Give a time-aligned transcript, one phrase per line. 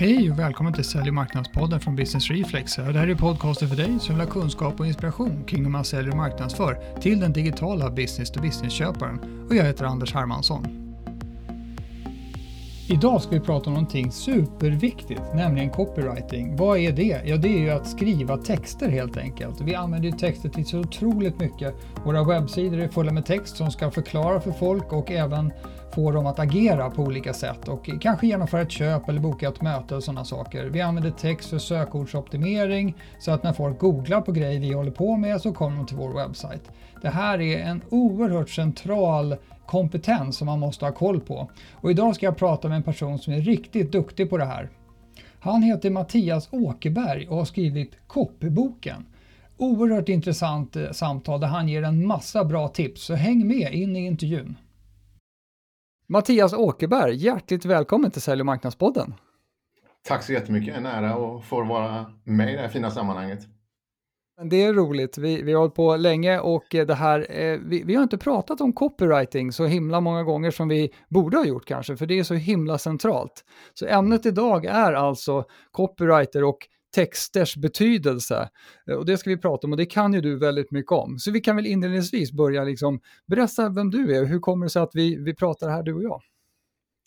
[0.00, 2.76] Hej och välkommen till Sälj och marknadspodden från Business Reflex.
[2.76, 5.84] Det här är podcasten för dig som vill ha kunskap och inspiration kring hur man
[5.84, 9.46] säljer och marknadsför till den digitala business-to-business-köparen.
[9.48, 10.88] Och jag heter Anders Hermansson.
[12.90, 16.56] Idag ska vi prata om någonting superviktigt, nämligen copywriting.
[16.56, 17.22] Vad är det?
[17.24, 19.60] Ja, det är ju att skriva texter helt enkelt.
[19.60, 21.74] Vi använder ju texter till så otroligt mycket.
[22.04, 25.52] Våra webbsidor är fulla med text som ska förklara för folk och även
[25.98, 29.62] få dem att agera på olika sätt och kanske genomföra ett köp eller boka ett
[29.62, 30.64] möte och sådana saker.
[30.64, 35.16] Vi använder text för sökordsoptimering så att när folk googlar på grejer vi håller på
[35.16, 36.70] med så kommer de till vår webbsajt.
[37.02, 41.50] Det här är en oerhört central kompetens som man måste ha koll på.
[41.72, 44.68] Och idag ska jag prata med en person som är riktigt duktig på det här.
[45.40, 49.06] Han heter Mattias Åkerberg och har skrivit Copyboken.
[49.56, 53.96] Oerhört intressant eh, samtal där han ger en massa bra tips, så häng med in
[53.96, 54.56] i intervjun.
[56.10, 59.14] Mattias Åkerberg, hjärtligt välkommen till Sälj och marknadspodden.
[60.02, 63.38] Tack så jättemycket, en ära att få vara med i det här fina sammanhanget.
[64.50, 67.94] Det är roligt, vi, vi har hållit på länge och det här, eh, vi, vi,
[67.94, 71.96] har inte pratat om copywriting så himla många gånger som vi borde ha gjort kanske,
[71.96, 73.44] för det är så himla centralt.
[73.74, 76.58] Så ämnet idag är alltså copywriter och
[76.94, 78.48] texters betydelse.
[78.90, 81.18] Eh, och det ska vi prata om och det kan ju du väldigt mycket om.
[81.18, 84.24] Så vi kan väl inledningsvis börja liksom berätta vem du är.
[84.24, 86.20] Hur kommer det sig att vi, vi pratar här du och jag?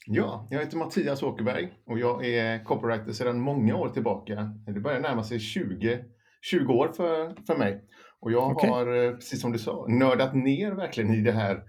[0.05, 4.53] Ja, jag heter Mattias Åkerberg och jag är copywriter sedan många år tillbaka.
[4.65, 6.03] Det börjar närma sig 20,
[6.41, 7.83] 20 år för, för mig.
[8.19, 8.69] Och jag okay.
[8.69, 11.63] har, eh, precis som du sa, nördat ner verkligen i det här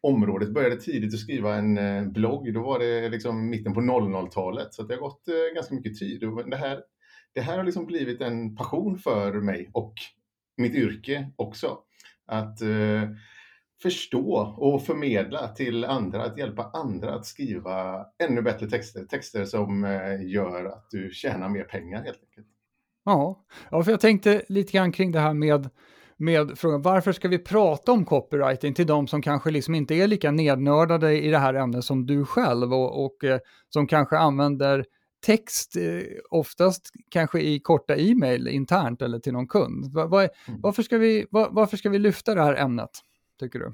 [0.00, 0.54] området.
[0.54, 4.74] Började tidigt att skriva en eh, blogg, då var det liksom mitten på 00-talet.
[4.74, 5.24] Så det har gått
[5.54, 6.24] ganska mycket tid.
[6.24, 6.80] Och det här
[7.36, 9.94] det här har liksom blivit en passion för mig och
[10.56, 11.78] mitt yrke också.
[12.26, 13.02] Att eh,
[13.82, 19.04] förstå och förmedla till andra, att hjälpa andra att skriva ännu bättre texter.
[19.04, 22.46] Texter som eh, gör att du tjänar mer pengar helt enkelt.
[23.04, 25.70] Ja, ja för jag tänkte lite grann kring det här med
[26.18, 30.06] med frågan varför ska vi prata om copywriting till de som kanske liksom inte är
[30.06, 34.84] lika nednördade i det här ämnet som du själv och, och eh, som kanske använder
[35.20, 39.92] text, eh, oftast kanske i korta e-mail internt eller till någon kund.
[39.92, 40.60] Var, var, mm.
[40.60, 42.90] varför, ska vi, var, varför ska vi lyfta det här ämnet,
[43.40, 43.72] tycker du?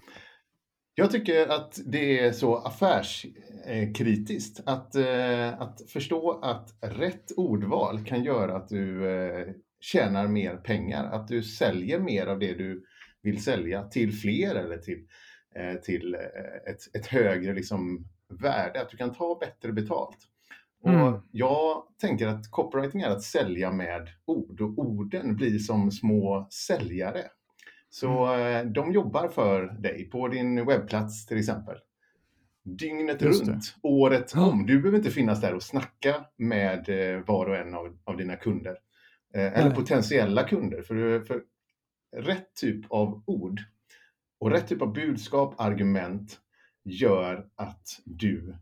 [0.95, 8.25] Jag tycker att det är så affärskritiskt att, eh, att förstå att rätt ordval kan
[8.25, 9.49] göra att du eh,
[9.81, 12.85] tjänar mer pengar, att du säljer mer av det du
[13.23, 15.07] vill sälja till fler eller till,
[15.85, 16.15] till
[16.67, 20.19] ett, ett högre liksom värde, att du kan ta bättre betalt.
[20.85, 21.03] Mm.
[21.03, 26.49] Och jag tänker att copywriting är att sälja med ord och orden blir som små
[26.51, 27.25] säljare.
[27.91, 28.67] Så mm.
[28.67, 31.77] Eh, de jobbar för dig på din webbplats till exempel.
[32.65, 33.89] Dygnet Just runt, det.
[33.89, 34.47] året ja.
[34.47, 34.67] om.
[34.67, 38.37] Du behöver inte finnas där och snacka med eh, var och en av, av dina
[38.37, 38.77] kunder.
[39.35, 40.83] Eh, eller potentiella kunder.
[40.83, 41.43] För, för
[42.17, 43.61] rätt typ av ord
[44.39, 46.41] och rätt typ av budskap, argument
[46.85, 48.57] gör att du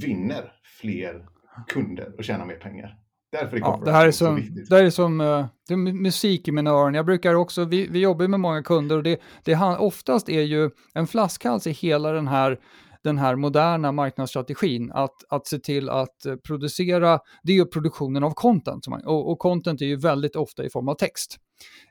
[0.00, 1.26] vinner fler
[1.68, 2.98] kunder och tjänar mer pengar.
[3.32, 4.68] Därför är ja, det här är som, så viktigt.
[4.70, 6.94] Det här är som uh, det är musik i mina öron.
[6.94, 10.70] Jag brukar också, vi, vi jobbar med många kunder och det, det oftast är ju
[10.94, 12.58] en flaskhals i hela den här
[13.04, 18.30] den här moderna marknadsstrategin, att, att se till att producera, det är ju produktionen av
[18.30, 21.38] content, och, och content är ju väldigt ofta i form av text.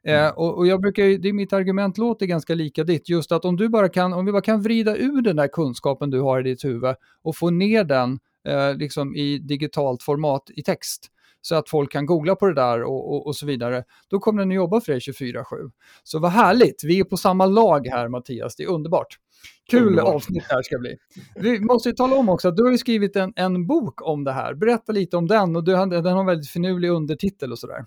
[0.03, 0.25] Eh, mm.
[0.25, 3.45] Eh, och, och, jag brukar, det är mitt argument låter ganska lika ditt, just att
[3.45, 6.39] om du bara kan, om vi bara kan vrida ur den där kunskapen du har
[6.39, 11.07] i ditt huvud och få ner den eh, liksom i digitalt format i text,
[11.41, 14.41] så att folk kan googla på det där och, och, och så vidare, då kommer
[14.41, 15.43] den att jobba för dig 24-7.
[16.03, 19.17] Så vad härligt, vi är på samma lag här Mattias, det är underbart.
[19.69, 20.15] Kul underbart.
[20.15, 20.97] avsnitt här ska bli.
[21.35, 24.31] Vi måste ju tala om också att du har skrivit en, en bok om det
[24.31, 24.53] här.
[24.53, 27.85] Berätta lite om den och du, den har en väldigt finurlig undertitel och sådär.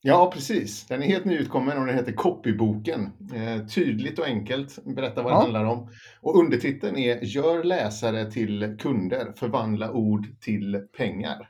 [0.00, 0.86] Ja, precis.
[0.86, 3.10] Den är helt nyutkommen och den heter Copyboken.
[3.34, 5.36] Eh, tydligt och enkelt, berätta vad ja.
[5.36, 5.88] det handlar om.
[6.20, 11.48] Och undertiteln är Gör läsare till kunder, förvandla ord till pengar.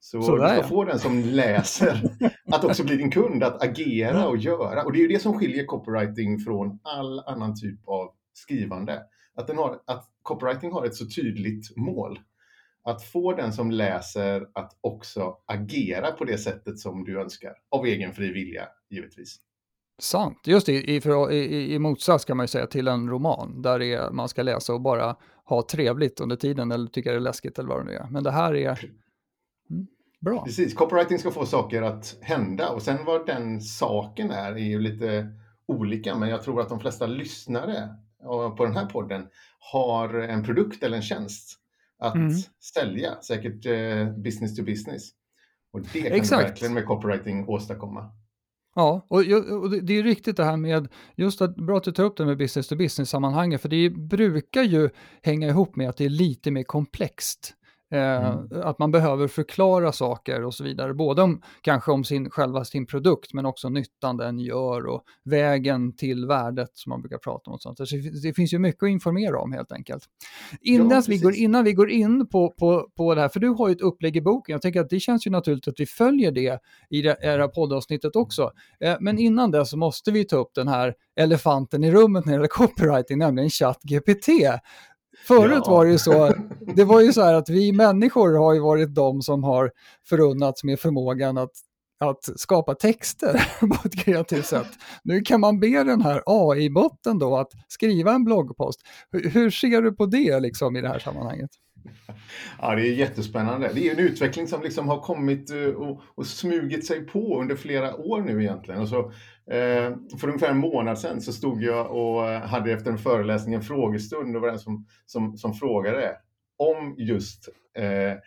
[0.00, 2.02] Så Sådär, du ska få den som läser
[2.52, 4.84] att också bli din kund, att agera och göra.
[4.84, 9.02] Och det är ju det som skiljer copywriting från all annan typ av skrivande.
[9.34, 12.18] Att, den har, att copywriting har ett så tydligt mål
[12.84, 17.86] att få den som läser att också agera på det sättet som du önskar, av
[17.86, 19.36] egen fri vilja givetvis.
[19.98, 23.82] Sant, just det, i, i, i motsats kan man ju säga till en roman där
[23.82, 27.58] är, man ska läsa och bara ha trevligt under tiden eller tycka det är läskigt
[27.58, 28.06] eller vad det nu är.
[28.10, 28.90] Men det här är
[30.20, 30.44] bra.
[30.44, 34.80] Precis, copywriting ska få saker att hända och sen vad den saken är är ju
[34.80, 35.28] lite
[35.68, 37.88] olika, men jag tror att de flesta lyssnare
[38.56, 39.26] på den här podden
[39.72, 41.58] har en produkt eller en tjänst
[41.98, 42.32] att mm.
[42.74, 45.02] sälja, säkert eh, business to business.
[45.72, 46.42] Och det kan Exakt.
[46.42, 48.10] du verkligen med copywriting åstadkomma.
[48.74, 49.18] Ja, och,
[49.62, 52.26] och det är riktigt det här med, just att, bra att du tar upp det
[52.26, 54.90] med business to business sammanhanget, för det brukar ju
[55.22, 57.54] hänga ihop med att det är lite mer komplext.
[57.90, 58.48] Eh, mm.
[58.62, 62.86] Att man behöver förklara saker och så vidare, både om, kanske om sin, själva sin
[62.86, 67.54] produkt, men också nyttan den gör och vägen till värdet som man brukar prata om.
[67.54, 67.78] Och sånt.
[67.78, 70.04] Det, det finns ju mycket att informera om helt enkelt.
[70.60, 73.48] Innan, ja, vi, går, innan vi går in på, på, på det här, för du
[73.48, 75.86] har ju ett upplägg i boken, jag tänker att det känns ju naturligt att vi
[75.86, 76.58] följer det
[76.90, 78.50] i det här poddavsnittet också.
[78.80, 82.32] Eh, men innan det så måste vi ta upp den här elefanten i rummet när
[82.32, 84.28] det gäller copywriting, nämligen ChatGPT.
[85.26, 85.70] Förut ja.
[85.72, 86.34] var det ju så,
[86.74, 89.70] det var ju så här att vi människor har ju varit de som har
[90.08, 91.52] förunnats med förmågan att,
[92.00, 94.68] att skapa texter på ett kreativt sätt.
[95.02, 98.80] Nu kan man be den här AI-botten då att skriva en bloggpost.
[99.10, 101.50] Hur, hur ser du på det liksom i det här sammanhanget?
[102.60, 103.70] Ja, det är jättespännande.
[103.74, 107.56] Det är en utveckling som liksom har kommit eh, och, och smugit sig på under
[107.56, 108.80] flera år nu egentligen.
[108.80, 109.12] Och så,
[110.20, 114.34] för ungefär en månad sedan så stod jag och hade efter en föreläsning en frågestund.
[114.34, 116.16] Det var den som, som, som frågade
[116.58, 117.48] om just
[117.78, 118.18] eh,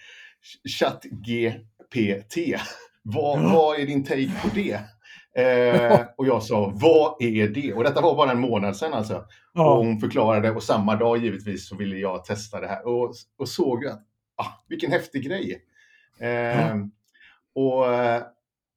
[0.80, 2.38] ChatGPT.
[3.04, 4.80] Vad, vad är din take på det?
[5.36, 7.74] Eh, och jag sa, vad är det?
[7.74, 9.26] Och detta var bara en månad sedan alltså.
[9.54, 9.74] Ja.
[9.74, 13.50] Och hon förklarade och samma dag givetvis så ville jag testa det här och, och
[13.50, 14.02] såg att,
[14.36, 15.62] ah, vilken häftig grej.
[16.20, 16.76] Eh, ja.
[17.56, 17.86] och,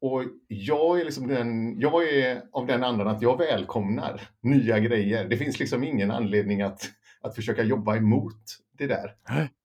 [0.05, 5.29] och jag är, liksom den, jag är av den andan att jag välkomnar nya grejer.
[5.29, 6.91] Det finns liksom ingen anledning att,
[7.21, 8.43] att försöka jobba emot
[8.79, 9.15] det där.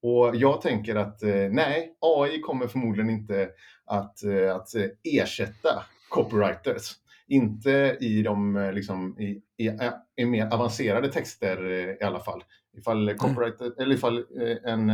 [0.02, 3.50] Och jag tänker att eh, nej, AI kommer förmodligen inte
[3.86, 4.68] att, eh, att
[5.04, 6.92] ersätta copywriters.
[7.28, 9.72] Inte i de eh, liksom, i, i,
[10.16, 12.44] i mer avancerade texter eh, i alla fall.
[12.78, 13.76] Ifall, copywriter, mm.
[13.80, 14.90] eller ifall eh, en,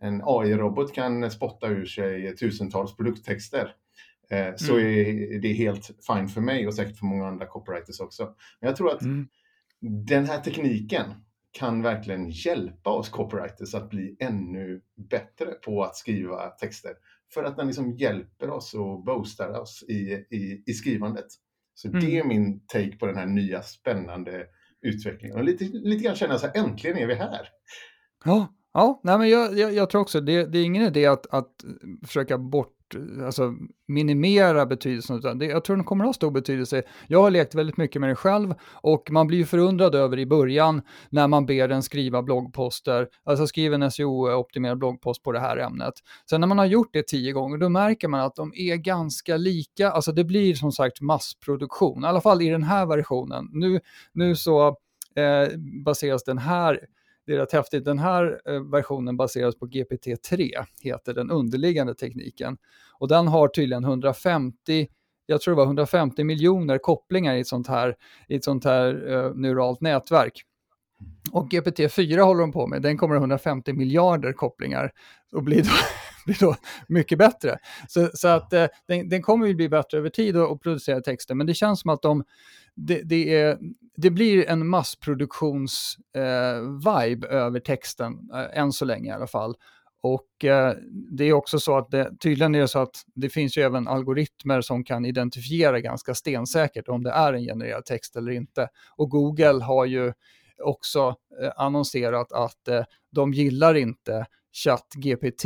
[0.00, 3.74] en AI-robot kan spotta ur sig tusentals produkttexter
[4.56, 4.86] så mm.
[4.86, 8.24] är det helt fine för mig och säkert för många andra copywriters också.
[8.60, 9.28] Men jag tror att mm.
[10.06, 11.04] den här tekniken
[11.52, 14.80] kan verkligen hjälpa oss copywriters att bli ännu
[15.10, 16.92] bättre på att skriva texter
[17.34, 21.26] för att den liksom hjälper oss och boostar oss i, i, i skrivandet.
[21.74, 22.00] Så mm.
[22.00, 24.46] det är min take på den här nya spännande
[24.82, 25.36] utvecklingen.
[25.36, 27.48] Och lite, lite grann känner jag så här, äntligen är vi här.
[28.24, 31.26] Ja, ja nej men jag, jag, jag tror också det, det är ingen idé att,
[31.26, 31.64] att
[32.06, 33.54] försöka bort Eh, alltså,
[33.88, 35.16] minimera betydelsen.
[35.16, 36.82] Utan det, jag tror den kommer att ha stor betydelse.
[37.06, 40.26] Jag har lekt väldigt mycket med det själv och man blir ju förundrad över i
[40.26, 45.56] början när man ber den skriva bloggposter, alltså skriva en SEO-optimerad bloggpost på det här
[45.56, 45.94] ämnet.
[46.30, 49.36] Sen när man har gjort det tio gånger, då märker man att de är ganska
[49.36, 49.90] lika.
[49.90, 53.48] Alltså det blir som sagt massproduktion, i alla fall i den här versionen.
[53.52, 53.80] Nu,
[54.12, 54.68] nu så
[55.16, 56.80] eh, baseras den här
[57.28, 57.84] det är rätt häftigt.
[57.84, 60.50] Den här eh, versionen baseras på GPT-3,
[60.82, 62.56] heter den underliggande tekniken.
[62.98, 64.88] Och den har tydligen 150
[65.30, 67.94] jag tror det var 150 miljoner kopplingar i ett sånt här,
[68.28, 70.42] i ett sånt här uh, neuralt nätverk.
[71.32, 74.92] Och GPT-4 håller de på med, den kommer 150 miljarder kopplingar
[75.32, 75.70] och blir då,
[76.26, 76.56] blir då
[76.88, 77.58] mycket bättre.
[77.88, 81.00] Så, så att uh, den, den, kommer ju bli bättre över tid och, och producera
[81.00, 82.24] texter, men det känns som att de,
[82.74, 83.58] det, det, är,
[84.00, 89.56] det blir en massproduktions-vibe eh, över texten, eh, än så länge i alla fall.
[90.00, 90.74] Och eh,
[91.10, 93.88] det är också så att det, tydligen är det så att det finns ju även
[93.88, 98.68] algoritmer som kan identifiera ganska stensäkert om det är en genererad text eller inte.
[98.96, 100.12] Och Google har ju
[100.62, 104.26] också eh, annonserat att eh, de gillar inte
[104.64, 105.44] ChatGPT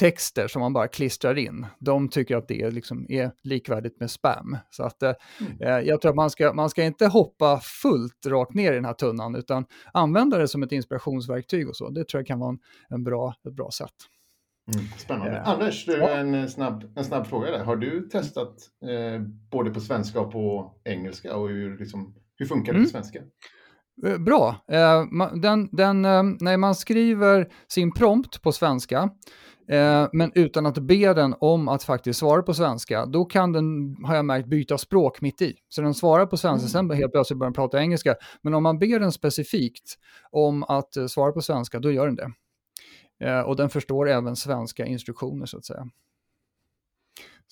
[0.00, 4.56] texter som man bara klistrar in, de tycker att det liksom är likvärdigt med spam.
[4.70, 5.62] Så att eh, mm.
[5.62, 8.84] Eh, jag tror att man ska, man ska inte hoppa fullt rakt ner i den
[8.84, 11.88] här tunnan, utan använda det som ett inspirationsverktyg och så.
[11.88, 13.94] Det tror jag kan vara en, en bra, ett bra sätt.
[14.74, 15.36] Mm, spännande.
[15.36, 16.08] Eh, Anders, du, ja.
[16.08, 17.64] en, snabb, en snabb fråga där.
[17.64, 18.54] Har du testat
[18.84, 22.84] eh, både på svenska och på engelska och hur, liksom, hur funkar det mm.
[22.84, 23.18] på svenska?
[24.06, 24.56] Eh, bra.
[25.42, 26.02] Den, den,
[26.40, 29.10] när man skriver sin prompt på svenska
[29.70, 33.96] Eh, men utan att be den om att faktiskt svara på svenska, då kan den,
[34.04, 35.54] har jag märkt, byta språk mitt i.
[35.68, 36.90] Så den svarar på svenska, mm.
[36.90, 38.14] sen helt plötsligt börjar den prata engelska.
[38.42, 39.94] Men om man ber den specifikt
[40.30, 42.30] om att uh, svara på svenska, då gör den det.
[43.24, 45.86] Uh, och den förstår även svenska instruktioner så att säga.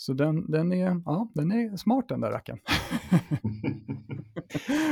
[0.00, 2.59] Så den, den, är, ja, den är smart den där rackaren.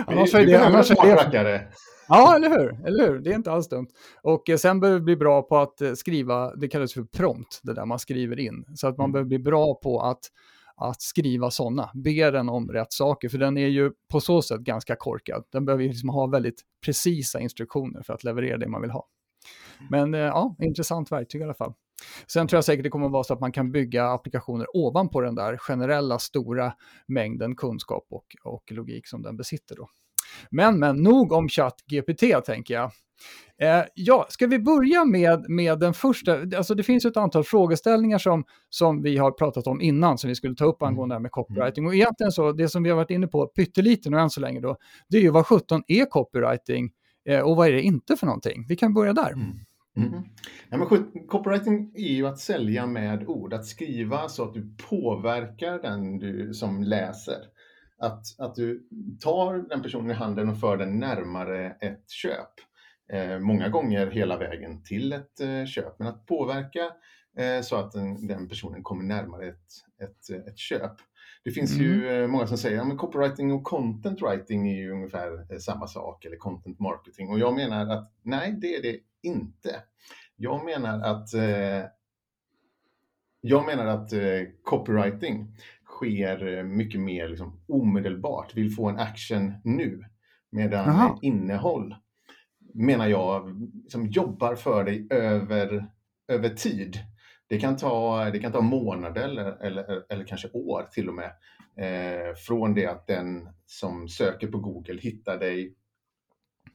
[0.06, 1.68] annars är det, annars är det, rackare.
[2.08, 2.86] Ja, eller hur?
[2.86, 3.18] eller hur?
[3.18, 3.86] Det är inte alls dumt.
[4.22, 7.60] Och eh, sen behöver vi bli bra på att eh, skriva, det kallas för prompt,
[7.62, 8.64] det där man skriver in.
[8.75, 9.12] Så att man mm.
[9.12, 10.20] behöver bli bra på att,
[10.76, 14.60] att skriva sådana, be den om rätt saker, för den är ju på så sätt
[14.60, 15.44] ganska korkad.
[15.52, 19.06] Den behöver liksom ha väldigt precisa instruktioner för att leverera det man vill ha.
[19.90, 21.72] Men eh, ja, intressant verktyg i alla fall.
[22.26, 25.20] Sen tror jag säkert det kommer att vara så att man kan bygga applikationer ovanpå
[25.20, 26.72] den där generella stora
[27.06, 29.76] mängden kunskap och, och logik som den besitter.
[29.76, 29.88] Då.
[30.50, 32.90] Men, men nog om ChatGPT tänker jag.
[33.62, 36.40] Eh, ja, ska vi börja med, med den första?
[36.56, 40.34] Alltså det finns ett antal frågeställningar som, som vi har pratat om innan som vi
[40.34, 40.88] skulle ta upp mm.
[40.88, 41.86] angående det här med copywriting.
[41.86, 44.60] Och egentligen så, det som vi har varit inne på pyttelite nu än så länge
[44.60, 44.76] då,
[45.08, 46.90] det är ju vad 17 är copywriting
[47.28, 48.66] eh, och vad är det inte för någonting?
[48.68, 49.32] Vi kan börja där.
[49.32, 49.58] Mm.
[49.96, 50.22] Mm.
[50.70, 50.86] Ja, men
[51.26, 56.54] copywriting är ju att sälja med ord, att skriva så att du påverkar den du
[56.54, 57.38] som läser.
[57.98, 58.88] Att, att du
[59.20, 62.52] tar den personen i handen och för den närmare ett köp.
[63.12, 66.92] Eh, många gånger hela vägen till ett eh, köp, men att påverka
[67.38, 69.66] eh, så att den, den, personen kommer närmare ett,
[70.02, 70.92] ett, ett köp.
[71.44, 71.84] Det finns mm.
[71.84, 75.58] ju eh, många som säger att ja, copywriting och content writing är ju ungefär eh,
[75.58, 77.28] samma sak, eller content marketing.
[77.28, 79.83] Och jag menar att nej, det är det inte.
[80.37, 81.85] Jag menar att eh,
[83.40, 90.04] jag menar att eh, copywriting sker mycket mer liksom, omedelbart, vill få en action nu.
[90.50, 91.18] Medan Aha.
[91.23, 91.95] innehåll
[92.75, 95.87] menar jag som jobbar för dig över,
[96.28, 96.99] över tid.
[97.49, 101.33] Det kan ta, det kan ta månader eller, eller, eller kanske år till och med.
[101.76, 105.75] Eh, från det att den som söker på Google hittar dig,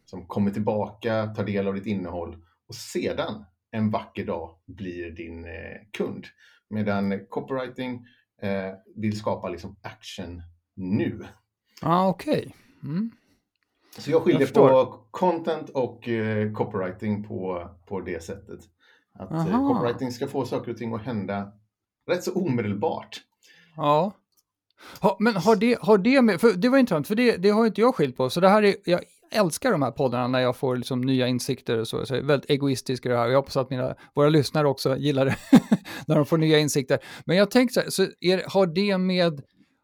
[0.05, 5.45] som kommer tillbaka, tar del av ditt innehåll och sedan en vacker dag blir din
[5.45, 5.51] eh,
[5.91, 6.25] kund.
[6.69, 8.05] Medan copywriting
[8.41, 10.41] eh, vill skapa liksom action
[10.75, 11.25] nu.
[11.81, 12.31] ah, okej.
[12.33, 12.51] Okay.
[12.83, 13.11] Mm.
[13.97, 18.59] Så jag skiljer jag på content och eh, copywriting på, på det sättet.
[19.13, 21.51] Att eh, copywriting ska få saker och ting att hända
[22.07, 23.21] rätt så omedelbart.
[23.75, 24.13] Ja.
[25.01, 27.65] Ha, men har det, har det med, för det var intressant, för det, det har
[27.65, 30.55] inte jag skilt på, så det här är, jag älskar de här poddarna när jag
[30.55, 32.05] får liksom nya insikter och så.
[32.05, 33.29] Så jag är väldigt egoistisk i det här.
[33.29, 35.35] Jag hoppas att mina, våra lyssnare också gillar det
[36.07, 36.99] när de får nya insikter.
[37.25, 39.41] Men jag tänkte så här, så är, har, det med,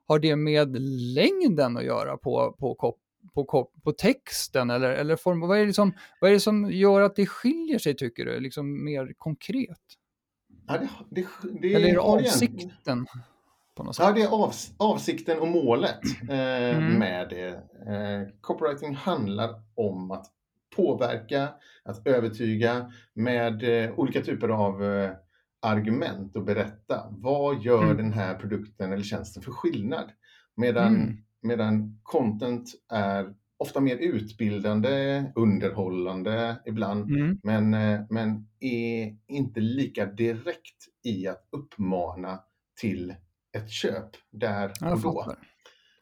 [0.08, 0.80] har det med
[1.16, 2.98] längden att göra på, på,
[3.46, 4.70] på, på texten?
[4.70, 7.80] Eller, eller form, vad, är det som, vad är det som gör att det skiljer
[7.80, 9.78] sig, tycker du, liksom mer konkret?
[10.68, 11.28] Ja, det, det,
[11.62, 13.08] det eller är det avsikten?
[13.98, 17.00] Ja, det är av, avsikten och målet eh, mm.
[17.00, 17.50] med det.
[17.94, 20.26] Eh, copywriting handlar om att
[20.76, 21.50] påverka,
[21.84, 25.12] att övertyga med eh, olika typer av eh,
[25.62, 27.08] argument och berätta.
[27.10, 27.98] Vad gör mm.
[27.98, 30.12] den här produkten eller tjänsten för skillnad?
[30.56, 31.18] Medan, mm.
[31.42, 37.40] medan content är ofta mer utbildande, underhållande ibland, mm.
[37.44, 42.40] men, eh, men är inte lika direkt i att uppmana
[42.82, 43.16] till
[43.58, 45.36] ett köp där och då.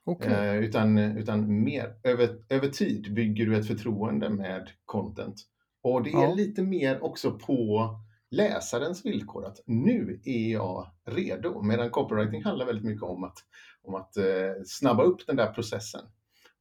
[0.06, 0.34] Okay.
[0.34, 5.36] Eh, utan, utan mer över, över tid bygger du ett förtroende med content.
[5.84, 6.34] Och det är ja.
[6.34, 7.90] lite mer också på
[8.32, 11.62] läsarens villkor, att nu är jag redo.
[11.62, 13.38] Medan copywriting handlar väldigt mycket om att,
[13.84, 16.02] om att eh, snabba upp den där processen.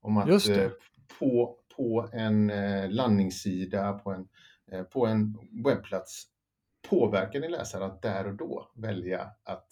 [0.00, 0.68] Om att eh,
[1.18, 2.52] på, på en
[2.90, 4.28] landningssida, på en,
[4.92, 6.26] på en webbplats
[6.88, 9.68] påverka din läsare att där och då välja att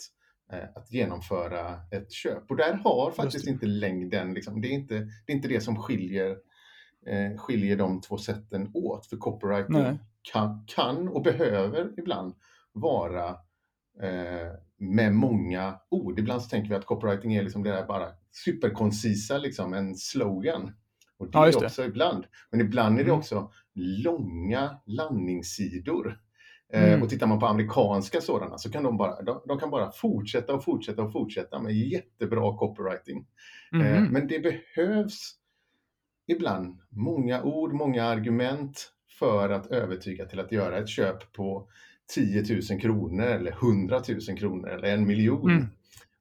[0.74, 2.50] att genomföra ett köp.
[2.50, 5.76] Och där har faktiskt inte längden, liksom, det, är inte, det är inte det som
[5.76, 6.36] skiljer,
[7.06, 9.06] eh, skiljer de två sätten åt.
[9.06, 9.98] För copywriting
[10.32, 12.34] kan, kan, och behöver ibland
[12.72, 13.28] vara
[14.02, 16.18] eh, med många ord.
[16.18, 18.08] Ibland så tänker vi att copywriting är liksom det där bara
[18.44, 20.72] superkoncisa, liksom en slogan.
[21.18, 22.24] Och det ja, är det också ibland.
[22.50, 23.18] Men ibland är det mm.
[23.18, 26.31] också långa landningssidor Eh,
[26.72, 27.02] mm.
[27.02, 30.54] Och tittar man på amerikanska sådana så kan de bara, de, de, kan bara fortsätta
[30.54, 33.26] och fortsätta och fortsätta med jättebra copywriting.
[33.72, 34.04] Mm.
[34.04, 35.34] Men det behövs
[36.26, 41.68] ibland många ord, många argument för att övertyga till att göra ett köp på
[42.14, 45.50] 10 000 kronor eller 100 000 kronor eller en miljon.
[45.50, 45.66] Mm.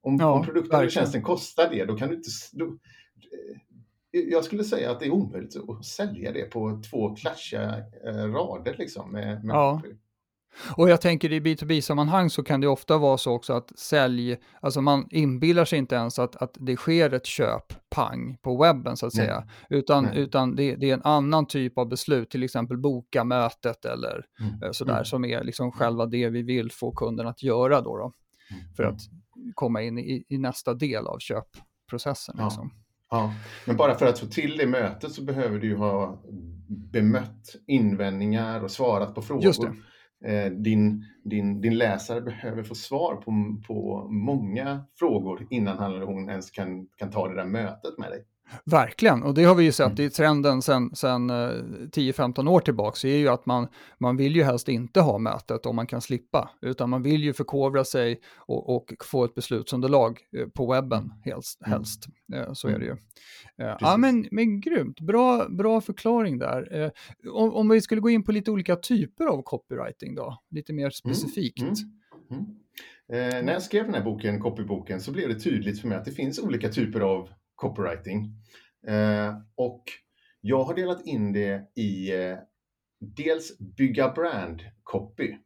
[0.01, 2.29] Om, ja, om produkten eller tjänsten kostar det, då kan du inte...
[2.53, 2.71] Då, eh,
[4.11, 9.11] jag skulle säga att det är omöjligt att sälja det på två klatschiga rader liksom
[9.11, 9.81] med, med ja.
[10.77, 14.81] Och jag tänker i B2B-sammanhang så kan det ofta vara så också att sälj, alltså
[14.81, 19.05] man inbillar sig inte ens att, att det sker ett köp, pang, på webben så
[19.05, 20.19] att säga, utan, Nej.
[20.19, 24.63] utan det, det, är en annan typ av beslut, till exempel boka mötet eller mm.
[24.63, 25.05] Eh, sådär, mm.
[25.05, 28.03] som är liksom själva det vi vill få kunden att göra då, då
[28.51, 28.73] mm.
[28.75, 28.99] för att
[29.55, 32.35] komma in i, i, nästa del av köpprocessen.
[32.37, 32.43] Ja.
[32.43, 32.73] Liksom.
[33.09, 33.33] Ja,
[33.65, 36.23] men bara för att få till det mötet så behöver du ju ha
[36.67, 39.75] bemött invändningar och svarat på frågor.
[40.25, 46.05] Eh, din, din, din läsare behöver få svar på, på många frågor innan han eller
[46.05, 48.25] hon ens kan, kan ta det där mötet med dig.
[48.65, 50.05] Verkligen, och det har vi ju sett Mm.
[50.05, 51.35] i trenden sedan sen, eh,
[51.91, 53.67] 10-15 år tillbaka, är ju att man,
[53.99, 57.33] man vill ju helst inte ha mötet om man kan slippa, utan man vill ju
[57.33, 61.61] förkovra sig och, och få ett beslutsunderlag eh, på webben helst.
[61.65, 61.71] Mm.
[61.71, 62.05] helst.
[62.33, 62.91] Eh, Så är det ju.
[62.91, 62.97] Eh,
[63.57, 63.97] Ja, Precis.
[63.97, 66.91] men, men grymt, bra, bra förklaring där.
[67.33, 70.89] Om, om vi skulle gå in på lite olika typer av copywriting då, lite mer
[70.89, 71.61] specifikt.
[71.61, 71.73] Mm.
[72.31, 72.45] Mm.
[73.13, 76.05] Eh, när jag skrev den här boken, copyboken, så blev det tydligt för mig att
[76.05, 77.29] det finns olika typer av
[77.61, 78.35] copywriting.
[78.87, 79.83] Eh, och
[80.41, 82.37] jag har delat in det i eh,
[82.99, 85.37] dels bygga brand copy.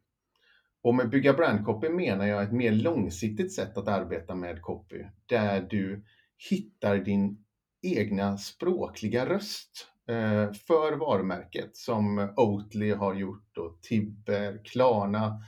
[0.82, 5.04] Och med bygga brand copy menar jag ett mer långsiktigt sätt att arbeta med copy,
[5.26, 6.04] där du
[6.50, 7.44] hittar din
[7.82, 15.42] egna språkliga röst eh, för varumärket som Oatly har gjort och Tibber, Klarna,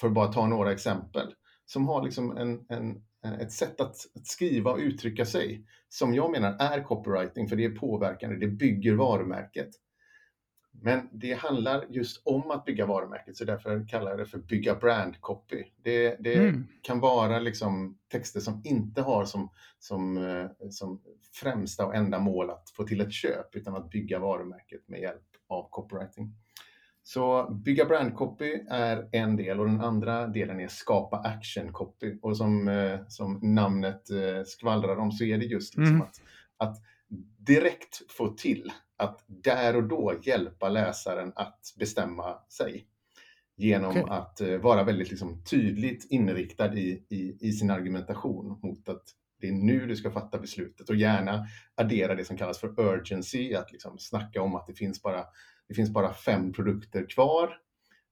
[0.00, 1.34] för att bara ta några exempel,
[1.66, 6.30] som har liksom en, en, ett sätt att, att skriva och uttrycka sig som jag
[6.30, 9.70] menar är copywriting, för det är påverkande, det bygger varumärket.
[10.82, 14.74] Men det handlar just om att bygga varumärket, så därför kallar jag det för bygga
[14.74, 15.64] brand copy.
[15.76, 16.66] Det, det Mm.
[16.82, 21.02] kan vara liksom texter som inte har som, som, eh, som
[21.42, 25.22] främsta och enda mål att få till ett köp, utan att bygga varumärket med hjälp
[25.48, 26.34] av copywriting.
[27.06, 32.18] Så bygga brand copy är en del och den andra delen är skapa action copy.
[32.22, 36.02] Och som, eh, som namnet eh, skvallrar om så är det just liksom Mm.
[36.02, 36.20] att,
[36.56, 36.76] att
[37.38, 42.86] direkt få till att där och då hjälpa läsaren att bestämma sig.
[43.56, 44.04] Genom Okej.
[44.08, 49.02] att eh, vara väldigt liksom, tydligt inriktad i, i, i sin argumentation mot att
[49.40, 53.54] det är nu du ska fatta beslutet och gärna addera det som kallas för urgency,
[53.54, 55.24] att liksom snacka om att det finns bara,
[55.68, 57.56] det finns bara fem produkter kvar.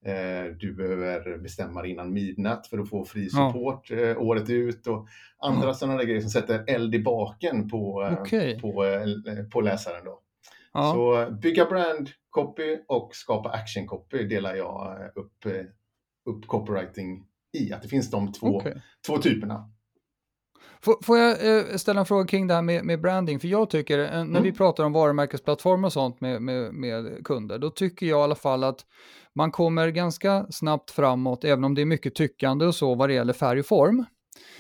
[0.05, 3.53] Eh, du behöver bestämma dig innan midnatt för att få fri Ja.
[3.53, 5.07] support eh, året ut och
[5.39, 5.75] andra Ja.
[5.75, 8.61] sådana grejer som sätter eld i baken på, eh, Okej.
[8.61, 8.85] på,
[9.53, 10.05] på läsaren.
[10.05, 10.21] Då.
[10.73, 10.93] Ja.
[10.93, 15.47] Så bygga brand copy och skapa action copy delar jag upp,
[16.27, 17.27] upp copywriting
[17.59, 17.73] i.
[17.73, 18.83] Att det finns de två, Okej.
[19.07, 19.71] två typerna.
[20.85, 23.41] Får, får jag eh, ställa en fråga kring det här med, med branding?
[23.41, 24.43] För jag tycker, eh, när Mm.
[24.43, 28.35] vi pratar om varumärkesplattformar och sånt med, med, med kunder, då tycker jag i alla
[28.35, 28.81] fall att
[29.35, 33.15] man kommer ganska snabbt framåt, även om det är mycket tyckande och så vad det
[33.15, 34.05] gäller färg och form.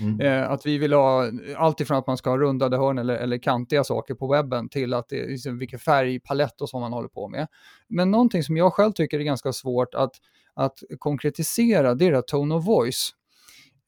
[0.00, 0.20] Mm.
[0.20, 3.38] Eh, att vi vill ha allt ifrån att man ska ha rundade hörn eller, eller
[3.38, 7.28] kantiga saker på webben till att det liksom vilken färgpalett och så man håller på
[7.28, 7.46] med.
[7.88, 10.12] Men någonting som jag själv tycker är ganska svårt att,
[10.54, 13.10] att konkretisera, det är det här tone of voice.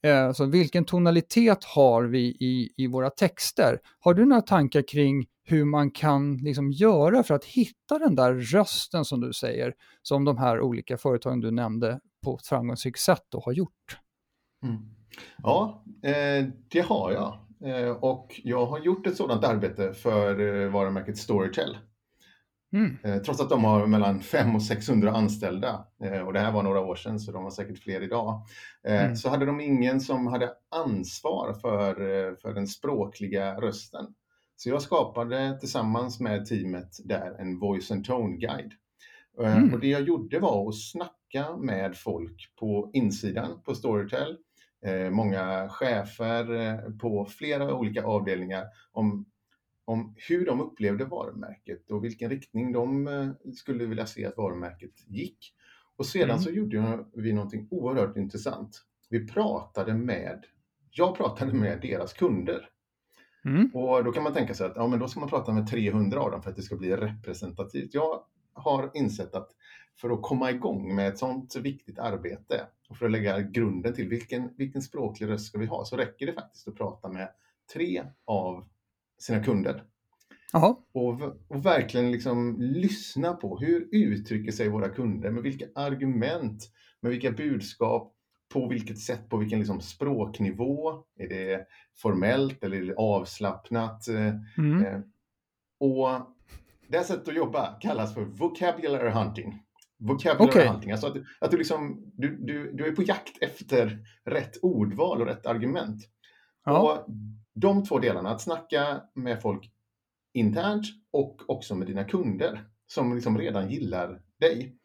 [0.05, 3.79] Eh, så vilken tonalitet har vi i, i våra texter?
[3.99, 8.33] Har du några tankar kring hur man kan liksom göra för att hitta den där
[8.33, 13.23] rösten som du säger, som de här olika företagen du nämnde på ett framgångsrikt sätt
[13.29, 13.99] då har gjort?
[14.63, 14.77] Mm.
[15.37, 17.39] Ja, eh, det har jag.
[17.69, 21.77] Eh, och jag har gjort ett sådant arbete för eh, varumärket Storytel.
[22.75, 22.97] Mm.
[23.03, 26.63] Eh, trots att de har mellan 500 och 600 anställda, eh, och det här var
[26.63, 28.41] några år sedan så de har säkert fler idag,
[28.87, 29.15] eh, Mm.
[29.15, 31.95] så hade de ingen som hade ansvar för,
[32.35, 34.05] för den språkliga rösten.
[34.55, 38.71] Så jag skapade tillsammans med teamet där en voice and tone guide.
[39.39, 39.73] Mm.
[39.73, 44.37] Och det jag gjorde var att snacka med folk på insidan på Storytel,
[45.11, 49.25] många chefer på flera olika avdelningar om
[49.85, 54.91] om hur de upplevde varumärket och vilken riktning de eh, skulle vilja se att varumärket
[55.07, 55.53] gick.
[55.97, 56.41] Och sedan Mm.
[56.41, 58.81] så gjorde vi någonting oerhört intressant.
[59.09, 60.45] Vi pratade med,
[60.91, 62.69] jag pratade med deras kunder.
[63.45, 63.69] Mm.
[63.73, 66.19] Och då kan man tänka sig att ja, men då ska man prata med 300
[66.19, 67.93] av dem för att det ska bli representativt.
[67.93, 69.49] Jag har insett att
[69.97, 74.09] för att komma igång med ett sånt viktigt arbete och för att lägga grunden till
[74.09, 77.29] vilken, vilken språklig röst ska vi ha så räcker det faktiskt att prata med
[77.73, 78.65] tre av
[79.17, 79.83] sina kunder
[80.93, 87.11] och, och verkligen liksom lyssna på hur uttrycker sig våra kunder, med vilka argument, med
[87.11, 88.13] vilka budskap,
[88.53, 90.91] på vilket sätt, på vilken liksom språknivå.
[91.19, 94.07] Är det formellt eller är det avslappnat?
[94.57, 94.85] Mm.
[94.85, 94.99] eh,
[95.79, 96.09] och
[96.87, 99.61] det här sättet att jobba kallas för vocabulary hunting.
[99.97, 100.67] Vocabulary Okej.
[100.67, 105.21] hunting, alltså att, att du, liksom, du, du, du är på jakt efter rätt ordval
[105.21, 106.01] och rätt argument.
[106.65, 106.81] Ja.
[106.81, 107.05] Och
[107.55, 109.71] de två delarna, att snacka med folk
[110.33, 114.77] internt och också med dina kunder som liksom redan gillar dig.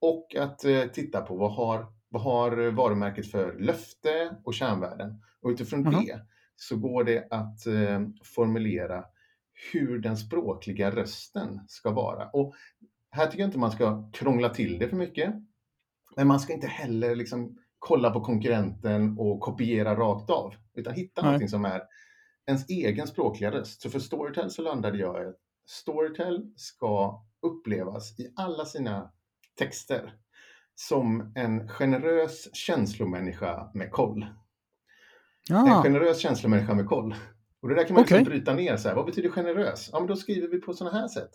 [0.00, 5.22] Och att eh, titta på vad har, vad har varumärket för löfte och kärnvärden.
[5.40, 5.90] Och utifrån Mhm.
[5.92, 6.20] det
[6.56, 9.04] så går det att eh, formulera
[9.72, 12.28] hur den språkliga rösten ska vara.
[12.28, 12.54] Och
[13.10, 15.34] här tycker jag inte man ska krångla till det för mycket.
[16.16, 20.54] Men man ska inte heller liksom kolla på konkurrenten och kopiera rakt av.
[20.74, 21.28] Utan hitta Nej.
[21.28, 21.82] någonting som är
[22.46, 23.82] ens egen språkliga röst.
[23.82, 29.10] Så för Storytel så landade jag i att Storytel ska upplevas i alla sina
[29.58, 30.12] texter
[30.74, 34.26] som en generös känslomänniska med koll.
[35.50, 37.14] Ah, En generös känslomänniska med koll.
[37.62, 38.18] Och det där kan man Okej.
[38.18, 38.76] liksom bryta ner.
[38.76, 39.88] Så här, vad betyder generös?
[39.92, 41.30] Ja, men då skriver vi på sådana här sätt.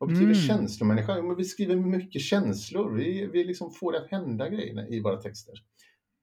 [0.00, 0.46] Vad betyder Mm.
[0.48, 1.22] känslomänniska?
[1.22, 2.90] Men vi skriver mycket känslor.
[2.96, 5.54] Vi, vi liksom får det att hända grejer i våra texter.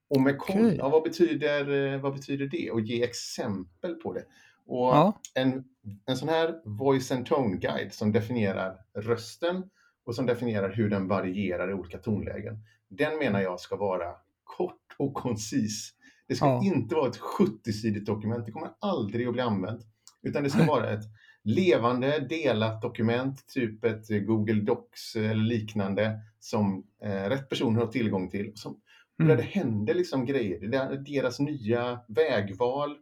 [0.09, 0.75] Och med koll, Okej.
[0.77, 2.71] ja, vad, betyder, eh, vad betyder det?
[2.71, 4.23] Och ge exempel på det.
[4.65, 5.21] Och ja.
[5.33, 5.63] en,
[6.05, 9.63] en sån här voice and tone guide som definierar rösten
[10.05, 12.57] och som definierar hur den varierar i olika tonlägen.
[12.89, 14.13] Den menar jag ska vara
[14.43, 15.93] kort och koncis.
[16.27, 16.61] Det ska Ja.
[16.63, 18.45] inte vara ett 70-sidigt dokument.
[18.45, 19.81] Det kommer aldrig att bli använt.
[20.21, 21.03] Utan det ska vara ett
[21.47, 28.29] levande, delat dokument, typ ett Google Docs eller liknande, som eh, rätt personer har tillgång
[28.29, 28.51] till.
[28.55, 28.81] Som,
[29.19, 29.29] Mm.
[29.29, 30.67] Där det händer liksom grejer.
[30.67, 32.97] Det är deras nya vägval,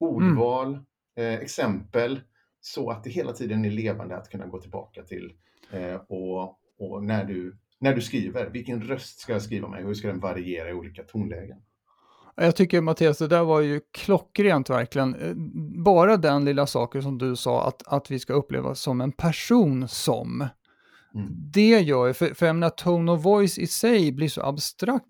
[0.00, 0.78] ordval,
[1.16, 2.20] eh, exempel.
[2.60, 5.32] Så att det hela tiden är levande att kunna gå tillbaka till.
[5.72, 9.84] Eh, och och när, du, när du skriver, vilken röst ska jag skriva med?
[9.84, 11.58] Hur ska den variera i olika tonlägen?
[12.36, 15.14] Jag tycker Mattias, det där var ju klockrent verkligen.
[15.14, 15.34] Eh,
[15.84, 19.88] Bara den lilla saken som du sa, att, att vi ska uppleva som en person
[19.88, 20.40] som.
[21.14, 21.28] Mm.
[21.52, 25.06] Det gör ju, för, för jag menar, tone of voice i sig blir så abstrakt.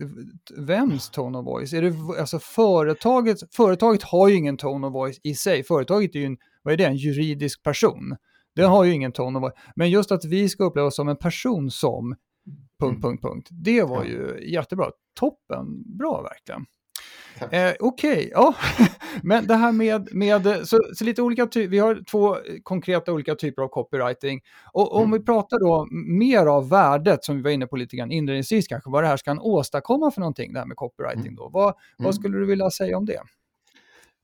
[0.56, 1.72] Vems tone of voice?
[1.72, 5.64] Är det, alltså företaget, företaget har ju ingen tone of voice i sig.
[5.64, 8.16] Företaget är ju en, vad är det, en juridisk person.
[8.54, 9.54] Det har ju ingen tone of voice.
[9.76, 12.14] Men just att vi ska uppleva som en person som,
[12.80, 13.00] punkt, Mm.
[13.02, 13.48] punkt, punkt.
[13.50, 14.86] Det var ju jättebra.
[15.20, 16.64] Toppen, bra verkligen.
[17.50, 18.54] Eh, Okej, ja.
[19.22, 23.34] Men det här med, med så, så lite olika ty- vi har två konkreta olika
[23.34, 24.40] typer av copywriting.
[24.72, 25.18] Och om Mm.
[25.18, 25.86] vi pratar då
[26.18, 29.16] mer av värdet som vi var inne på lite grann inledningsvis kanske, vad det här
[29.16, 31.34] ska åstadkomma för någonting, det här med copywriting Mm.
[31.36, 31.48] då.
[31.52, 31.74] Vad, Mm.
[31.98, 33.20] vad skulle du vilja säga om det?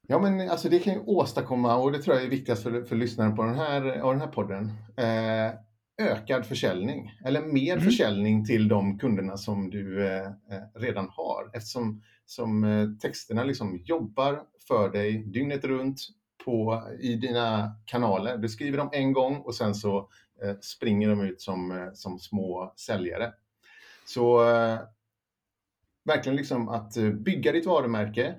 [0.06, 2.96] Ja, men alltså det kan ju åstadkomma, och det tror jag är viktigast för, för
[2.96, 5.54] lyssnaren på den här, av den här podden, eh,
[5.98, 7.12] ökad försäljning.
[7.24, 7.84] Eller mer Mm.
[7.84, 10.32] försäljning till de kunderna som du eh, eh,
[10.74, 11.50] redan har.
[11.54, 16.00] Eftersom som, eh, texterna liksom jobbar för dig dygnet runt
[16.44, 18.36] på, i dina kanaler.
[18.36, 19.98] Du skriver dem en gång och sen så
[20.42, 23.32] eh, springer de ut som, eh, som små säljare.
[24.06, 24.78] Så eh,
[26.04, 28.34] verkligen liksom att bygga ditt varumärke.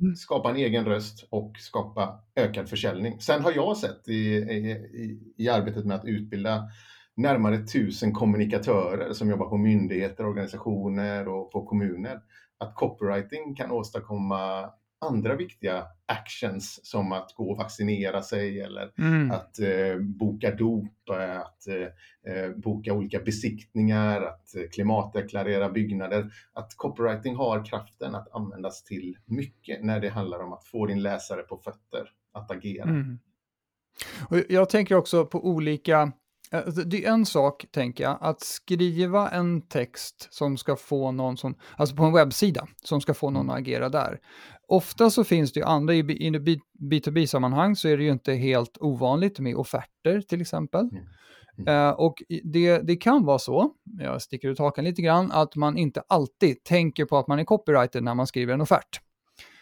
[0.00, 0.16] Mm.
[0.16, 3.20] skapa en egen röst och skapa ökad försäljning.
[3.20, 4.70] Sen har jag sett i, i,
[5.36, 6.68] i- arbetet med att utbilda
[7.14, 12.20] närmare tusen kommunikatörer som jobbar på myndigheter, organisationer och på kommuner,
[12.58, 14.70] att copywriting kan åstadkomma
[15.08, 19.30] andra viktiga actions som att gå och vaccinera sig eller Mm.
[19.30, 26.30] att eh, boka dop, att eh, eh, boka olika besiktningar, att eh, klimatdeklarera byggnader.
[26.52, 31.02] Att copywriting har kraften att användas till mycket när det handlar om att få din
[31.02, 32.84] läsare på fötter, att agera.
[32.84, 33.18] Mm.
[34.30, 36.12] Och jag tänker också på olika,
[36.52, 41.36] alltså det är en sak tänker jag, att skriva en text som ska få någon
[41.36, 44.20] som, alltså på en webbsida, som ska få någon att agera där.
[44.68, 48.10] Ofta så finns det ju andra, i B- i B- B2B-sammanhang så är det ju
[48.10, 50.90] inte helt ovanligt med offerter till exempel.
[51.58, 51.68] Mm.
[51.68, 55.78] Eh, och det, det kan vara så, jag sticker ut hakan lite grann, att man
[55.78, 59.00] inte alltid tänker på att man är copywriter när man skriver en offert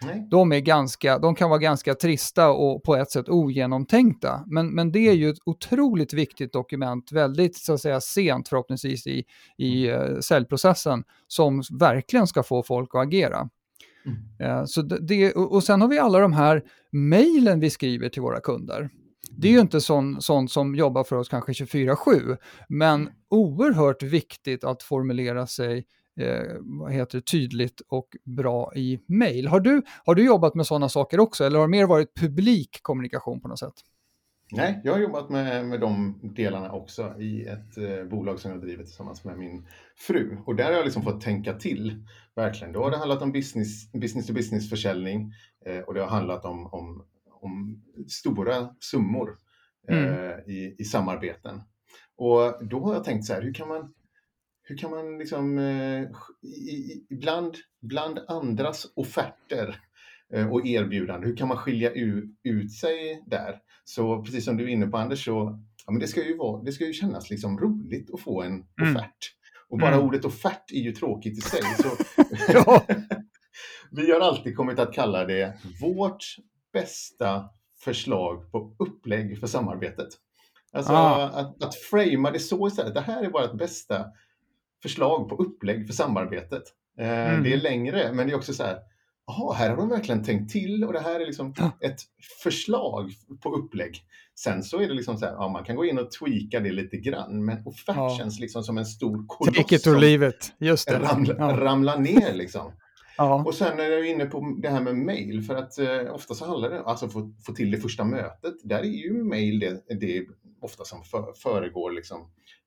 [0.03, 0.27] Nej?
[0.31, 4.45] de, är ganska, de kan vara ganska trista och på ett sätt ogenomtänkta.
[4.47, 9.07] Men, men det är ju ett otroligt viktigt dokument, väldigt så att säga sent förhoppningsvis
[9.07, 9.25] i,
[9.57, 13.49] i uh, säljprocessen, som verkligen ska få folk att agera.
[14.07, 14.19] Mm.
[14.59, 18.41] Eh, så det- och sen har vi alla de här mejlen vi skriver till våra
[18.41, 18.91] kunder.
[19.37, 22.37] Det är ju inte sån, sånt som jobbar för oss kanske 24-7,
[22.69, 25.85] men oerhört viktigt att formulera sig
[26.21, 29.47] eh, vad heter det, tydligt och bra i mejl.
[29.49, 32.79] Har du, har du jobbat med sådana saker också, eller har det mer varit publik
[32.83, 33.75] kommunikation på något sätt?
[34.57, 38.61] Nej, jag har jobbat med, med de delarna också i ett eh, bolag som jag
[38.61, 40.39] driver tillsammans med min fru.
[40.47, 42.73] Och där har jag liksom fått tänka till, verkligen.
[42.73, 45.33] Då har det handlat om business, business to business försäljning
[45.67, 49.39] eh, och det har handlat om, om, om stora summor
[49.89, 51.63] eh, i, i samarbeten.
[52.17, 53.95] Och då har jag tänkt så här, hur kan man,
[54.63, 56.03] hur kan man liksom, eh,
[56.43, 59.81] i, i, bland, bland andras offerter
[60.51, 63.59] och erbjudanden, hur kan man skilja ut, sig där?
[63.85, 66.63] Så precis som du är inne på Anders, så ja, men det, ska ju vara,
[66.63, 68.97] det ska ju kännas liksom roligt att få en Mm.
[68.97, 69.17] offert.
[69.69, 70.07] Och bara Mm.
[70.07, 71.61] ordet offert är ju tråkigt i sig.
[71.63, 71.89] Så
[73.91, 76.25] vi har alltid kommit att kalla det vårt
[76.73, 77.45] bästa
[77.85, 80.09] förslag på upplägg för samarbetet.
[80.73, 81.25] Alltså Ah.
[81.29, 82.95] att, att framea det så istället.
[82.95, 84.05] Det här är vårt bästa
[84.83, 86.63] förslag på upplägg för samarbetet.
[86.99, 87.43] Eh, Mm.
[87.43, 88.79] Det är längre, men det är också så här,
[89.27, 91.71] jaha, här har de verkligen tänkt till och det här är liksom Ja.
[91.81, 92.01] ett
[92.43, 93.11] förslag
[93.43, 94.03] på upplägg.
[94.39, 96.73] Sen så är det liksom så här, ja, man kan gå in och tweaka det
[96.73, 98.17] lite grann, men offert Ja.
[98.19, 100.53] känns liksom som en stor koloss Take it or som leave it.
[100.59, 100.99] Just det.
[100.99, 101.57] ramla, Ja.
[101.61, 102.73] ramlar ner liksom.
[103.17, 103.45] Ja.
[103.47, 106.47] Och sen är jag inne på det här med mail, för att eh, ofta så
[106.47, 108.55] handlar det alltså få, få till det första mötet.
[108.65, 110.27] Där är ju mail det, det
[110.61, 112.21] ofta som för, föregår liksom,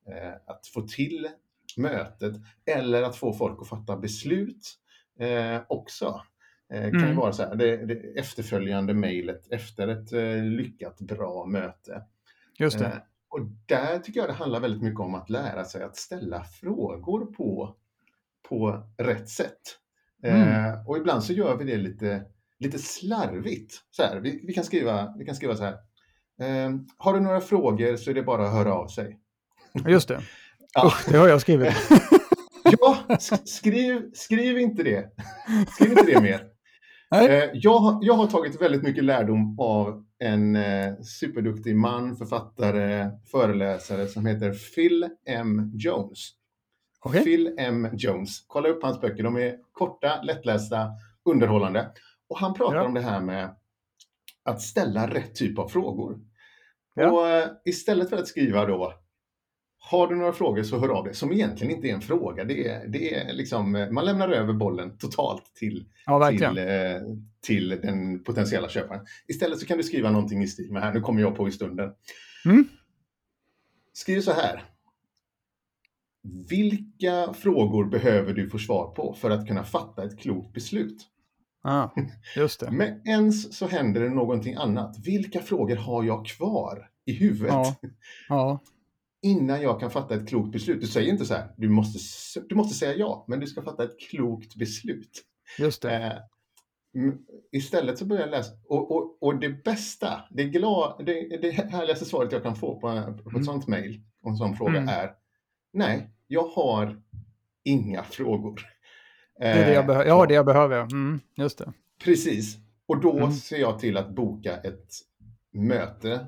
[0.08, 1.28] eh, att få till
[1.76, 2.34] mötet
[2.66, 4.74] eller att få folk att fatta beslut
[5.20, 6.20] eh, också.
[6.72, 7.16] Eh, kan ju Mm.
[7.16, 12.02] vara så här, det, det efterföljande mejlet efter ett eh, lyckat, bra möte.
[12.58, 13.02] Just Eh, det.
[13.28, 17.26] och där tycker jag det handlar väldigt mycket om att lära sig att ställa frågor
[17.26, 17.74] på,
[18.48, 19.60] på rätt sätt.
[20.22, 22.24] Eh, och ibland så gör vi det lite,
[22.58, 23.74] lite slarvigt.
[23.90, 25.72] Så här, vi, vi, kan skriva, vi kan skriva så här.
[26.40, 29.18] Eh, har du några frågor så är det bara att höra av sig.
[29.86, 30.20] Just det.
[30.74, 30.86] Ja.
[30.86, 31.72] Usch, det har jag skrivit.
[32.80, 35.10] Ja, sk- skriv, skriv inte det.
[35.74, 36.44] Skriv inte det mer.
[37.10, 37.28] Nej.
[37.42, 43.10] Eh, jag, har- jag har tagit väldigt mycket lärdom av en eh, superduktig man, författare,
[43.30, 45.72] föreläsare som heter Phil M.
[45.74, 46.18] Jones.
[47.00, 47.24] Okej.
[47.24, 47.88] Phil M.
[47.92, 48.44] Jones.
[48.46, 49.22] Kolla upp hans böcker.
[49.22, 50.90] De är korta, lättlästa,
[51.24, 51.90] underhållande.
[52.28, 52.84] Och han pratar Ja.
[52.86, 53.54] om det här med
[54.44, 56.20] att ställa rätt typ av frågor.
[56.94, 57.10] Ja.
[57.10, 58.94] Och eh, istället för att skriva då
[59.78, 62.44] har du några frågor så hör av dig, som egentligen inte är en fråga.
[62.44, 66.64] Det är, det är liksom, eh, man lämnar över bollen totalt till, Ja, till, eh,
[67.40, 69.06] till den potentiella köparen.
[69.28, 71.52] Istället så kan du skriva någonting i stil med här, nu kommer jag på i
[71.52, 71.90] stunden.
[72.44, 72.68] Mm.
[73.92, 74.64] Skriv så här.
[76.48, 81.06] Vilka frågor behöver du få svar på för att kunna fatta ett klokt beslut?
[81.62, 81.94] Ja,
[82.36, 82.70] just det.
[82.72, 84.96] Men ens så händer det någonting annat.
[85.04, 87.76] Vilka frågor har jag kvar i huvudet Ja.
[88.28, 88.60] Ja,
[89.22, 90.80] innan jag kan fatta ett klokt beslut?
[90.80, 91.98] Du säger inte så här, du måste,
[92.48, 95.22] du måste säga ja, men du ska fatta ett klokt beslut.
[95.58, 95.96] just det.
[95.96, 96.12] Eh,
[97.52, 102.04] istället så börjar jag läsa, och, och, och det bästa, det, glad, det, det härligaste
[102.04, 102.80] svaret jag kan få på,
[103.22, 103.44] på ett Mm.
[103.44, 104.88] sånt mejl och en sån fråga Mm.
[104.88, 105.10] är
[105.72, 107.02] nej, jag har
[107.64, 108.60] inga frågor.
[109.38, 110.06] Det är det jag Eh, behöver.
[110.06, 110.80] Jag har det jag behöver.
[110.82, 111.72] Mm, just det.
[112.04, 112.56] Precis.
[112.86, 113.32] Och då Mm.
[113.32, 114.88] ser jag till att boka ett
[115.52, 116.26] möte,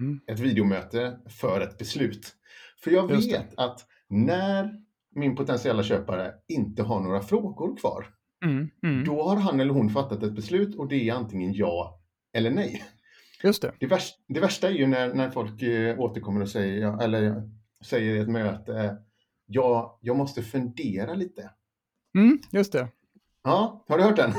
[0.00, 0.20] Mm.
[0.26, 2.34] ett videomöte för ett beslut.
[2.84, 4.74] För jag vet att när
[5.14, 8.06] min potentiella köpare inte har några frågor kvar,
[8.44, 12.00] Mm, mm, då har han eller hon fattat ett beslut och det är antingen ja
[12.32, 12.84] eller nej.
[13.42, 13.72] just det.
[13.80, 17.50] Det värsta, det värsta är ju när, när folk eh, återkommer och säger, eller
[17.84, 18.96] säger i ett möte,
[19.46, 21.50] ja, jag måste fundera lite.
[22.18, 22.88] Mm, just det.
[23.44, 24.32] Ja, har du hört den?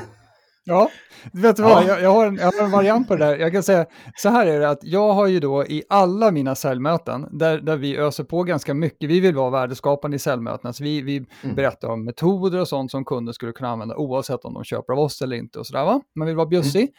[0.67, 0.89] Ja,
[1.33, 1.69] vet du Ja.
[1.69, 1.85] vad?
[1.85, 3.37] Jag, jag, har en, jag har en variant på det där.
[3.37, 6.55] Jag kan säga, så här är det att jag har ju då i alla mina
[6.55, 10.83] säljmöten, där, där vi öser på ganska mycket, vi vill vara värdeskapande i säljmötena, så
[10.83, 11.55] vi, vi Mm.
[11.55, 14.99] berättar om metoder och sånt som kunder skulle kunna använda oavsett om de köper av
[14.99, 16.01] oss eller inte och sådär va.
[16.15, 16.89] Man vill vara bjussig.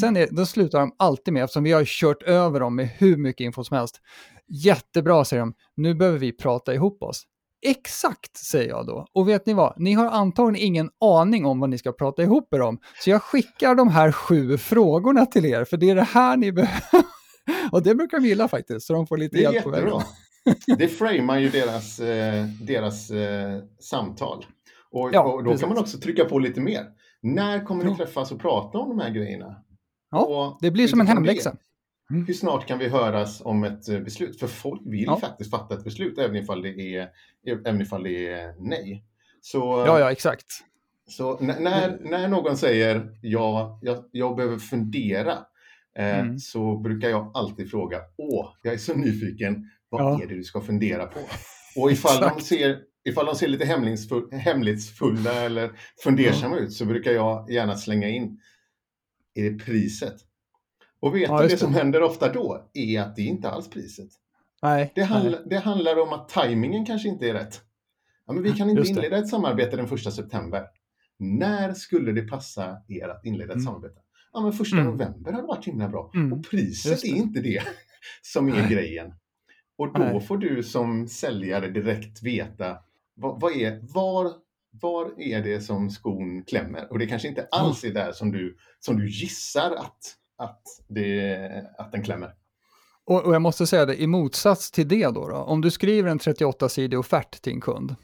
[0.00, 3.16] Sen är, då slutar de alltid med, eftersom vi har kört över dem med hur
[3.16, 4.00] mycket info som helst.
[4.64, 5.54] Jättebra, säger de.
[5.76, 7.22] Nu behöver vi prata ihop oss.
[7.62, 9.06] Exakt, säger jag då.
[9.12, 9.74] Och vet ni vad?
[9.76, 12.78] Ni har antagligen ingen aning om vad ni ska prata ihop er om.
[13.04, 16.52] Så jag skickar de här sju frågorna till er, för det är det här ni
[16.52, 16.82] behöver.
[17.72, 20.00] Och det brukar de gilla faktiskt, så de får lite är hjälp på vägen.
[20.78, 24.46] Det framar ju deras, eh, deras eh, samtal.
[24.90, 25.60] Och, Ja, och då precis.
[25.60, 26.84] kan man också trycka på lite mer.
[27.22, 29.56] När kommer ni träffas och prata om de här grejerna?
[30.10, 31.56] Ja, Och Det blir som en hemläxa.
[32.10, 34.40] Det, Hur snart kan vi höras om ett eh, beslut?
[34.40, 35.20] För folk vill Ja.
[35.20, 37.08] faktiskt fatta ett beslut även ifall det är,
[37.66, 39.04] även ifall det är nej.
[39.40, 40.46] Så, Ja, ja, exakt.
[41.08, 45.32] så när, när någon säger ja, jag, jag behöver fundera
[45.98, 46.38] eh, Mm.
[46.38, 50.22] så brukar jag alltid fråga åh, jag är så nyfiken, vad Ja.
[50.22, 51.18] är det du ska fundera på?
[51.76, 55.70] Och ifall de ser, ifall de ser lite hemlighetsfull, hemlighetsfulla eller
[56.04, 58.40] fundersamma ut så brukar jag gärna slänga in,
[59.34, 60.14] är det priset?
[61.00, 64.08] Och vet Ja, du, det som händer ofta då är att det inte alls priset.
[64.62, 65.10] Nej, Det, nej.
[65.10, 67.60] handl- det handlar om att tajmingen kanske inte är rätt.
[68.26, 70.66] Ja, men vi kan inte inleda ett samarbete den första september.
[71.18, 73.64] När skulle det passa er att inleda ett Mm.
[73.66, 74.00] samarbete?
[74.32, 74.90] Ja, men första Mm.
[74.90, 76.10] november hade varit himla bra.
[76.14, 77.62] Mm, Och priset är inte det
[78.22, 78.70] som är Nej.
[78.70, 79.12] grejen.
[79.76, 80.20] Och då Nej.
[80.20, 82.76] får du som säljare direkt veta
[83.14, 84.32] vad, vad är, var,
[84.70, 86.92] var är det som skon klämmer?
[86.92, 91.38] Och det kanske inte alls är där som du, som du gissar att, att, det,
[91.78, 92.34] att den klämmer.
[93.06, 96.10] Och, och jag måste säga det, i motsats till det då, då om du skriver
[96.10, 97.94] en 38-sidig offert till en kund,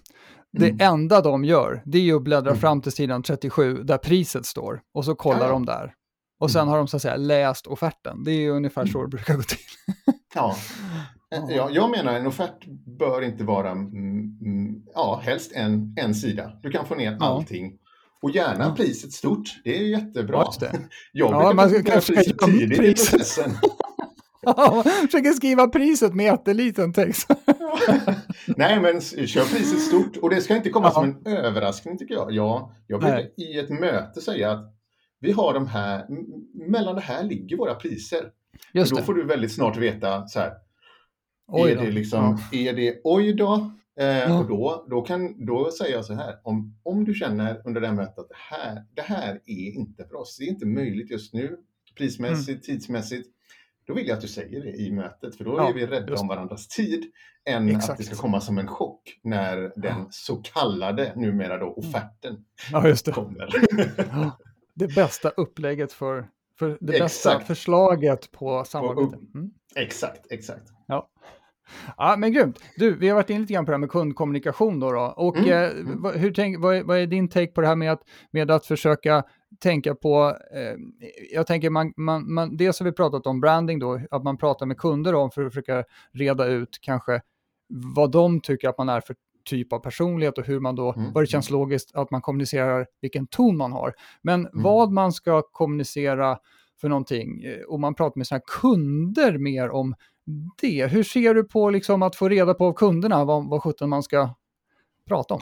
[0.52, 0.80] det Mm.
[0.80, 2.60] enda de gör, det är ju att bläddra Mm.
[2.60, 5.52] fram till sidan 37 där priset står och så kollar Ja, ja.
[5.52, 5.94] de där.
[6.40, 6.70] Och sen Mm.
[6.70, 8.24] har de så att säga läst offerten.
[8.24, 9.58] Det är ju ungefär så det brukar gå till.
[10.34, 10.56] Ja.
[11.48, 11.70] Ja.
[11.72, 12.66] Jag, menar en offert
[12.98, 16.52] bör inte vara, mm, mm, ja, helst en, en sida.
[16.62, 17.78] Du kan få ner allting.
[18.26, 18.74] Och gärna Ja.
[18.76, 20.36] priset stort, det är jättebra.
[20.38, 20.72] Ja, just det.
[21.12, 23.10] Jag Ja, man ska kanske priset tidigt i priset.
[23.10, 23.50] processen.
[25.06, 27.30] Försöker skriva priset med jätteliten text.
[28.46, 30.16] Nej, men kör priset stort.
[30.16, 30.90] Och det ska inte komma Ja.
[30.92, 32.32] som en överraskning tycker jag.
[32.32, 33.34] Ja, jag brukar Nej.
[33.36, 34.74] i ett möte säga att
[35.20, 36.06] vi har de här,
[36.70, 38.24] mellan det här ligger våra priser.
[38.72, 39.02] Just då det.
[39.02, 40.52] får du väldigt snart veta så här,
[41.70, 43.70] är det liksom, är det oj då?
[44.00, 44.38] Eh, Ja.
[44.38, 47.86] Och då, då, kan, då säger jag så här, om, om du känner under det
[47.86, 51.10] här mötet att det här, det här är inte för oss, det är inte möjligt
[51.10, 51.56] just nu,
[51.98, 52.60] prismässigt, Mm.
[52.78, 53.28] tidsmässigt,
[53.86, 56.08] då vill jag att du säger det i mötet, för då Ja, är vi rädda
[56.10, 57.04] just om varandras tid,
[57.48, 57.98] än att Exakt.
[57.98, 59.90] det ska komma som en chock när den Ja.
[59.90, 60.06] Mm.
[60.10, 63.12] så kallade, numera då, offerten Ja, just det.
[63.12, 63.48] kommer.
[64.74, 66.28] Det bästa upplägget för,
[66.58, 67.46] för det bästa Exakt.
[67.46, 69.16] förslaget på samarbete.
[69.34, 69.50] Mm.
[69.76, 70.66] exakt, exakt.
[70.86, 71.10] Ja,
[72.18, 72.58] men grymt.
[72.76, 74.92] Du, vi har varit inne lite grann på det här med kundkommunikation då.
[74.92, 75.14] då.
[75.16, 76.02] Och Mm, eh, mm.
[76.02, 78.50] vad, hur tänk, vad, är, vad är din take på det här med att, med
[78.50, 79.24] att försöka
[79.60, 80.76] tänka på, eh,
[81.32, 84.66] jag tänker man, man, man, dels har vi pratat om branding då, att man pratar
[84.66, 87.20] med kunder om för att försöka reda ut kanske
[87.94, 91.12] vad de tycker att man är för typ av personlighet och hur man då, Mm,
[91.12, 93.94] vad det känns logiskt att man kommunicerar vilken ton man har.
[94.22, 94.62] Men Mm.
[94.62, 96.38] vad man ska kommunicera
[96.80, 99.94] för någonting, eh, och man pratar med sina kunder mer om
[100.60, 100.86] det.
[100.86, 104.02] Hur ser du på liksom att få reda på av kunderna vad, vad sjutton man
[104.02, 104.34] ska
[105.08, 105.40] prata om?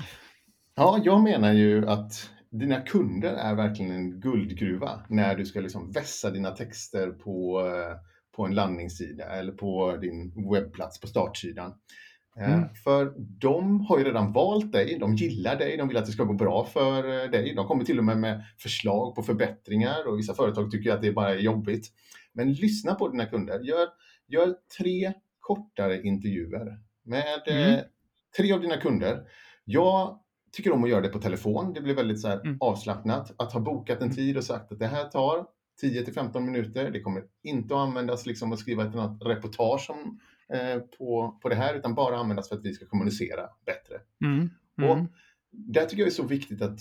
[0.74, 5.92] Ja, jag menar ju att dina kunder är verkligen en guldgruva när du ska liksom
[5.92, 7.96] vässa dina texter på, eh,
[8.36, 11.72] på en landningssida eller på din webbplats på startsidan.
[12.36, 12.68] Eh, Mm.
[12.84, 16.24] För de har ju redan valt dig, de gillar dig, de vill att det ska
[16.24, 17.54] gå bra för eh, dig.
[17.54, 21.12] De kommer till och med med förslag på förbättringar och vissa företag tycker att det
[21.12, 21.92] bara är jobbigt.
[22.32, 23.60] Men lyssna på dina kunder.
[23.60, 23.88] Gör,
[24.28, 27.84] gör tre kortare intervjuer med eh, Mm.
[28.36, 29.22] tre av dina kunder.
[29.64, 30.18] Jag
[30.52, 31.72] tycker om att göra det på telefon.
[31.72, 32.56] Det blir väldigt så här Mm.
[32.60, 33.34] avslappnat.
[33.38, 35.46] Att ha bokat en tid och sagt att det här tar
[35.80, 36.90] 10 till 15 minuter.
[36.90, 40.20] Det kommer inte att användas liksom att skriva ett annat reportage om,
[40.56, 43.94] eh, på, på det här, utan bara användas för att vi ska kommunicera bättre.
[44.24, 44.50] Mm.
[44.90, 45.06] Och Mm.
[45.50, 46.78] där tycker jag det är så viktigt att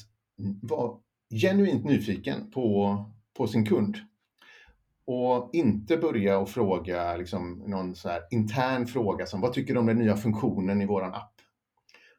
[0.62, 0.98] vara
[1.42, 2.96] genuint nyfiken på,
[3.38, 3.98] på sin kund.
[5.06, 9.86] Och inte börja och fråga liksom, någon så intern fråga som vad tycker du om
[9.86, 11.34] den nya funktionen i våran app?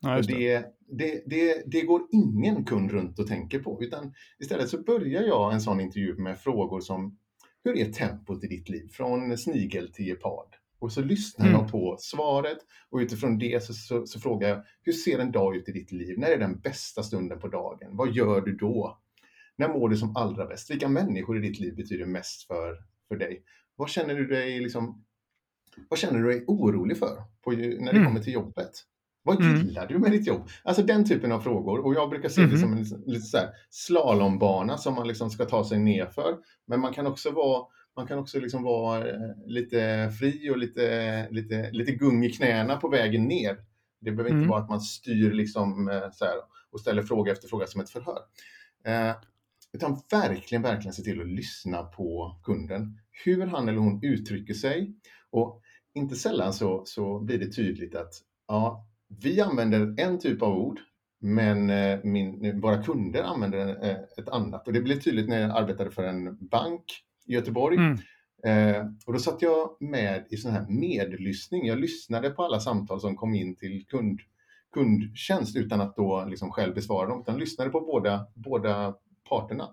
[0.01, 0.23] Ja, det.
[0.23, 3.83] det, det, det, det går ingen kund runt och tänker på.
[3.83, 7.19] Utan istället så börjar jag en sån intervju med frågor som
[7.65, 8.89] Hur är tempot i ditt liv?
[8.93, 10.57] Från snigel till gepard.
[10.79, 11.61] Och så lyssnar Mm.
[11.61, 12.59] jag på svaret
[12.91, 15.93] och utifrån det så, så, så frågar jag Hur ser en dag ut i ditt
[15.93, 16.19] liv?
[16.19, 17.97] När är den bästa stunden på dagen?
[17.97, 18.99] Vad gör du då?
[19.57, 20.71] När mår du som allra bäst?
[20.71, 23.43] Vilka människor i ditt liv betyder mest för, för dig?
[23.77, 25.05] Vad känner du dig liksom
[25.89, 27.59] vad känner du dig orolig för på, när
[27.93, 28.05] det Mm.
[28.05, 28.71] kommer till jobbet?
[29.23, 29.57] Vad Mm.
[29.57, 30.49] gillar du med ditt jobb?
[30.65, 31.79] Alltså den typen av frågor.
[31.87, 32.57] Och jag brukar se det Mhm.
[32.61, 36.37] som en lite- så här slalombana som man liksom ska ta sig ner för.
[36.67, 41.29] Men man kan också vara, man kan också liksom vara eh, lite fri och lite,
[41.31, 43.57] lite, lite gung i knäna på vägen ner.
[44.01, 44.49] Det behöver inte Mm.
[44.49, 46.35] vara att man styr liksom eh, så här
[46.71, 48.19] och ställer fråga efter fråga som ett förhör.
[48.85, 49.15] Eh,
[49.75, 52.99] utan verkligen, verkligen se till att lyssna på kunden.
[53.25, 54.95] Hur han eller hon uttrycker sig.
[55.31, 55.63] Och
[55.95, 58.13] inte sällan så, så blir det tydligt att
[58.49, 58.87] ja,
[59.23, 60.81] vi använder en typ av ord
[61.21, 64.67] men eh, min, våra kunder använder eh, ett annat.
[64.67, 66.85] Och det blev tydligt när jag arbetade för en bank
[67.27, 67.77] i Göteborg.
[67.77, 67.99] Mm.
[68.45, 71.67] Eh, och då satt jag med i sån här medlyssning.
[71.67, 74.21] Jag lyssnade på alla samtal som kom in till kund,
[74.75, 78.95] kundtjänst utan att då liksom själv besvara dem, utan lyssnade på båda, båda
[79.29, 79.65] parterna.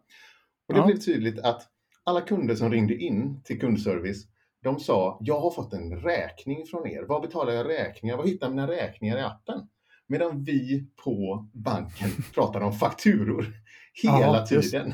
[0.68, 0.86] Och det Ja.
[0.86, 1.62] blev tydligt att
[2.04, 4.24] alla kunder som ringde in till kundservice,
[4.64, 7.04] de sa jag har fått en räkning från er.
[7.04, 8.18] Var betalar jag räkningar?
[8.18, 9.68] Var hittar mina räkningar i appen?
[10.08, 13.46] Medan vi på banken pratar om fakturor
[14.04, 14.94] hela Ja, tiden.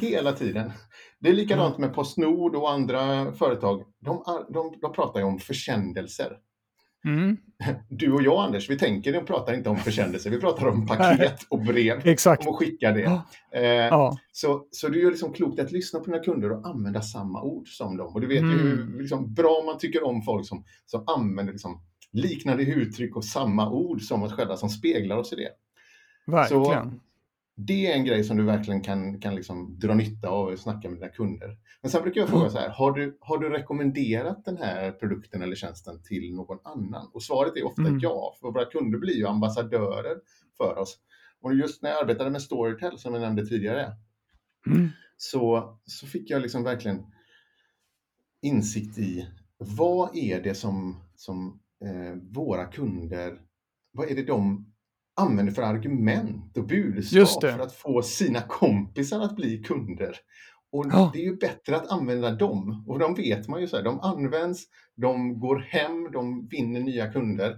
[0.00, 0.72] Hela tiden.
[1.18, 3.84] Det är likadant med Postnord och andra företag.
[3.98, 6.38] De, de, de pratar ju om försändelser.
[7.06, 7.36] Mm.
[7.88, 10.30] Du och jag Anders, vi tänker och pratar inte om försändelser.
[10.30, 12.00] Vi pratar om paket och brev.
[12.08, 12.46] Exakt.
[12.48, 13.20] Att skicka det.
[13.52, 14.18] Eh, Ja.
[14.32, 17.42] så, så det är ju liksom klokt att lyssna på dina kunder och använda samma
[17.42, 18.14] ord som dem.
[18.14, 18.60] Och du vet ju Mm.
[18.92, 21.80] hur liksom, bra man tycker om folk som, som använder liksom,
[22.12, 25.48] liknande uttryck och samma ord som oss själva, som speglar oss i det.
[26.26, 27.00] Verkligen.
[27.58, 30.88] Det är en grej som du verkligen kan, kan liksom dra nytta av och snacka
[30.88, 31.56] med dina kunder.
[31.82, 35.42] Men sen brukar jag fråga så här, har du, har du rekommenderat den här produkten
[35.42, 37.10] eller tjänsten till någon annan?
[37.14, 37.98] Och svaret är ofta Mm.
[38.02, 40.16] ja, för våra kunder blir ju ambassadörer
[40.56, 40.98] för oss.
[41.40, 43.92] Och just när jag arbetade med Storytel, som jag nämnde tidigare,
[44.66, 44.88] Mm.
[45.16, 47.06] så, så fick jag liksom verkligen
[48.42, 49.28] insikt i
[49.58, 53.38] vad är det som, som eh, våra kunder,
[53.92, 54.72] vad är det de
[55.16, 60.16] använder för argument och budskap för att få sina kompisar att bli kunder.
[60.72, 61.10] Och ja.
[61.14, 62.84] det är ju bättre att använda dem.
[62.86, 64.64] Och de vet man ju så här, de används,
[64.96, 67.56] de går hem, de vinner nya kunder.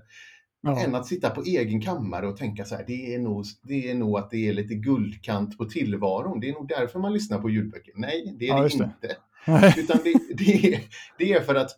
[0.61, 0.81] Ja.
[0.85, 3.95] Än att sitta på egen kammare och tänka så här, det är, nog, det är
[3.95, 6.41] nog att det är lite guldkant på tillvaron.
[6.41, 7.93] Det är nog därför man lyssnar på ljudböcker.
[7.97, 8.91] Nej, det är ja, det inte.
[9.01, 9.75] Det.
[9.79, 10.81] Utan det, det, är,
[11.19, 11.71] det är för att,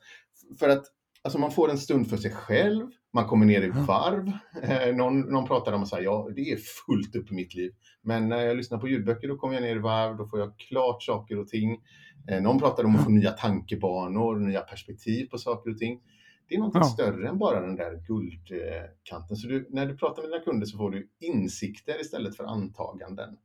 [0.59, 0.85] för att
[1.23, 4.33] alltså man får en stund för sig själv, man kommer ner i varv.
[4.63, 7.73] Eh, någon, någon pratar om att ja, det är fullt upp i mitt liv.
[8.03, 10.57] Men när jag lyssnar på ljudböcker då kommer jag ner i varv, då får jag
[10.57, 11.81] klart saker och ting.
[12.29, 16.01] Eh, någon pratar om att få nya tankebanor, nya perspektiv på saker och ting.
[16.49, 16.85] Det är något ja.
[16.85, 19.37] större än bara den där guldkanten.
[19.37, 23.37] Så du, när du pratar med dina kunder så får du insikter istället för antaganden.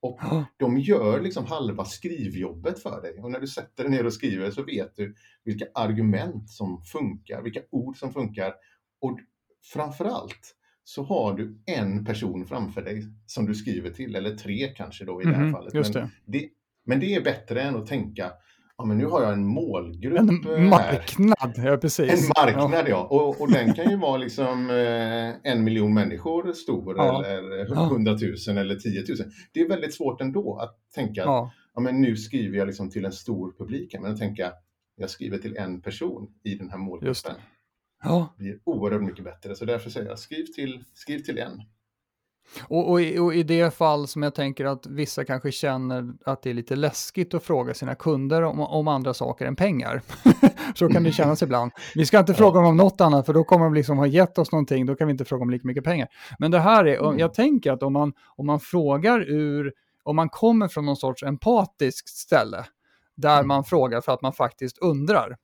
[0.00, 0.20] Och
[0.56, 3.20] de gör liksom halva skrivjobbet för dig.
[3.20, 5.14] Och när du sätter dig ner och skriver så vet du
[5.44, 8.54] vilka argument som funkar, vilka ord som funkar.
[9.04, 9.18] Och
[9.72, 15.04] framförallt så har du en person framför dig som du skriver till, eller tre kanske
[15.04, 15.92] då i mm, det här mhm, fallet.
[15.94, 16.48] Men det.
[16.86, 18.32] men det är bättre än att tänka
[18.76, 21.70] ja, men nu har jag en målgrupp En eh, marknad, här.
[21.70, 22.10] ja precis.
[22.10, 22.88] En marknad, ja.
[22.88, 23.06] ja.
[23.10, 27.24] Och, och den kan ju vara liksom eh, en miljon människor stor ja.
[27.24, 28.60] eller hundratusen ja.
[28.60, 29.30] eller tiotusen.
[29.52, 31.52] Det är väldigt svårt ändå att tänka ja.
[31.74, 33.94] ja, men nu skriver jag liksom till en stor publik.
[34.00, 34.52] Men att tänka,
[34.96, 37.34] jag skriver till en person i den här målgruppen.
[38.04, 38.34] Ja.
[38.38, 39.56] Blir oerhört mycket bättre.
[39.56, 41.62] Så därför säger jag, skriv till, skriv till en.
[42.68, 46.50] Och, och, och, i det fall som jag tänker att vissa kanske känner att det
[46.50, 50.02] är lite läskigt att fråga sina kunder om, om andra saker än pengar.
[50.74, 51.72] så kan det kännas ibland.
[51.94, 52.36] Vi ska inte ja.
[52.36, 54.94] fråga dem om något annat för då kommer de liksom ha gett oss någonting, då
[54.94, 56.08] kan vi inte fråga om lika mycket pengar.
[56.38, 57.18] Men det här är, mm.
[57.18, 61.22] jag tänker att om man, om man frågar ur, om man kommer från någon sorts
[61.22, 62.64] empatiskt ställe,
[63.16, 63.48] där mm.
[63.48, 65.36] man frågar för att man faktiskt undrar,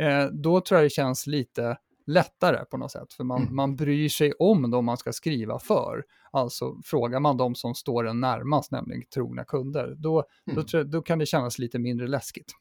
[0.00, 1.76] eh, då tror jag det känns lite
[2.10, 3.56] lättare på något sätt, för man, mm.
[3.56, 6.04] man bryr sig om de man ska skriva för.
[6.30, 10.64] Alltså frågar man de som står en närmast, nämligen trogna kunder, då, mm.
[10.72, 12.52] då, då, kan det kännas lite mindre läskigt.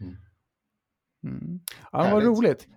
[0.00, 0.16] Mm.
[1.24, 1.60] mm.
[1.92, 2.68] Ja, vad roligt.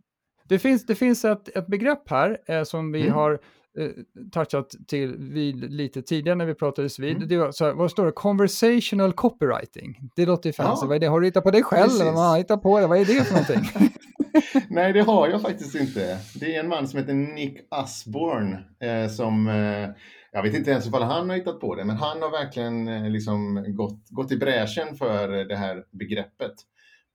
[0.44, 3.14] Det finns, det finns ett, ett begrepp här eh, som vi mm.
[3.14, 3.40] har
[3.78, 3.90] eh,
[4.32, 7.16] touchat till vid lite tidigare när vi pratades vid.
[7.16, 7.28] Mm.
[7.28, 8.12] Det var, så här, vad står det?
[8.12, 10.10] Conversational copywriting.
[10.16, 10.84] Det låter ju fancy.
[10.84, 10.88] Ja.
[10.88, 11.08] Vad är det?
[11.08, 11.84] Har du hittat på det själv?
[11.84, 12.02] Precis.
[12.02, 12.88] Eller har hittat på det?
[12.88, 13.90] Vad är det för någonting?
[14.70, 16.20] Nej, det har jag faktiskt inte.
[16.36, 19.90] Det är en man som heter Nick Usborne eh, som eh,
[20.32, 23.10] jag vet inte ens ifall han har hittat på det, men han har verkligen eh,
[23.10, 26.54] liksom gått, gått i bräschen för det här begreppet.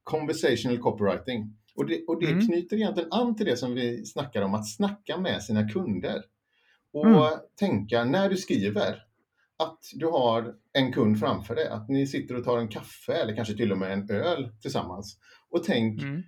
[0.04, 1.56] Conversational copywriting.
[1.74, 2.46] Och det, och det mm.
[2.46, 6.22] knyter egentligen an till det som vi snackar om, att snacka med sina kunder.
[6.92, 7.38] Och mm.
[7.58, 9.02] tänka, när du skriver,
[9.58, 13.36] att du har en kund framför dig, att ni sitter och tar en kaffe eller
[13.36, 15.18] kanske till och med en öl tillsammans.
[15.50, 16.22] Och tänk, mm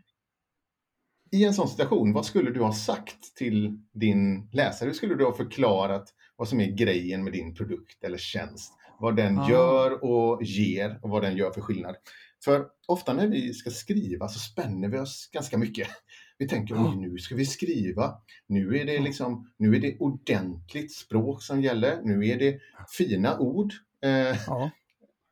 [1.32, 4.86] i en sån situation, vad skulle du ha sagt till din läsare?
[4.86, 8.72] Hur skulle du ha förklarat vad som är grejen med din produkt eller tjänst?
[9.00, 9.50] Vad den ah.
[9.50, 11.96] gör och ger och vad den gör för skillnad.
[12.44, 15.88] För ofta när vi ska skriva så spänner vi oss ganska mycket.
[16.38, 16.94] Vi tänker ah.
[16.94, 18.14] nu ska vi skriva,
[18.46, 22.60] nu är det liksom, nu är det ordentligt språk som gäller, nu är det
[22.98, 23.72] fina ord.
[24.04, 24.70] Eh, ah.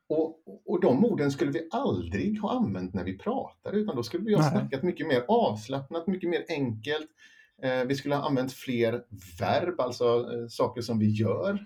[0.09, 4.23] Och, och de orden skulle vi aldrig ha använt när vi pratade, utan då skulle
[4.23, 4.51] vi ha Nej.
[4.51, 7.09] snackat mycket mer avslappnat, mycket mer enkelt.
[7.61, 9.03] Eh, vi skulle ha använt fler
[9.39, 11.65] verb, alltså eh, saker som vi gör.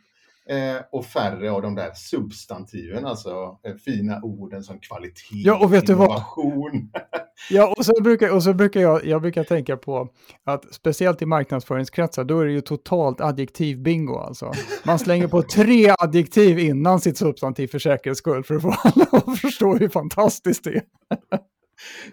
[0.51, 5.73] Eh, och färre av de där substantiven, alltså eh, fina orden som kvalitet, ja, och
[5.73, 6.71] vet innovation.
[6.71, 7.21] Du vad?
[7.49, 10.09] ja, och så brukar, och så brukar jag, jag brukar tänka på
[10.43, 14.51] att speciellt i marknadsföringskretsar, då är det ju totalt adjektiv bingo alltså.
[14.83, 19.05] Man slänger på tre adjektiv innan sitt substantiv för säkerhets skull för att få alla
[19.11, 20.83] att förstå hur fantastiskt det är.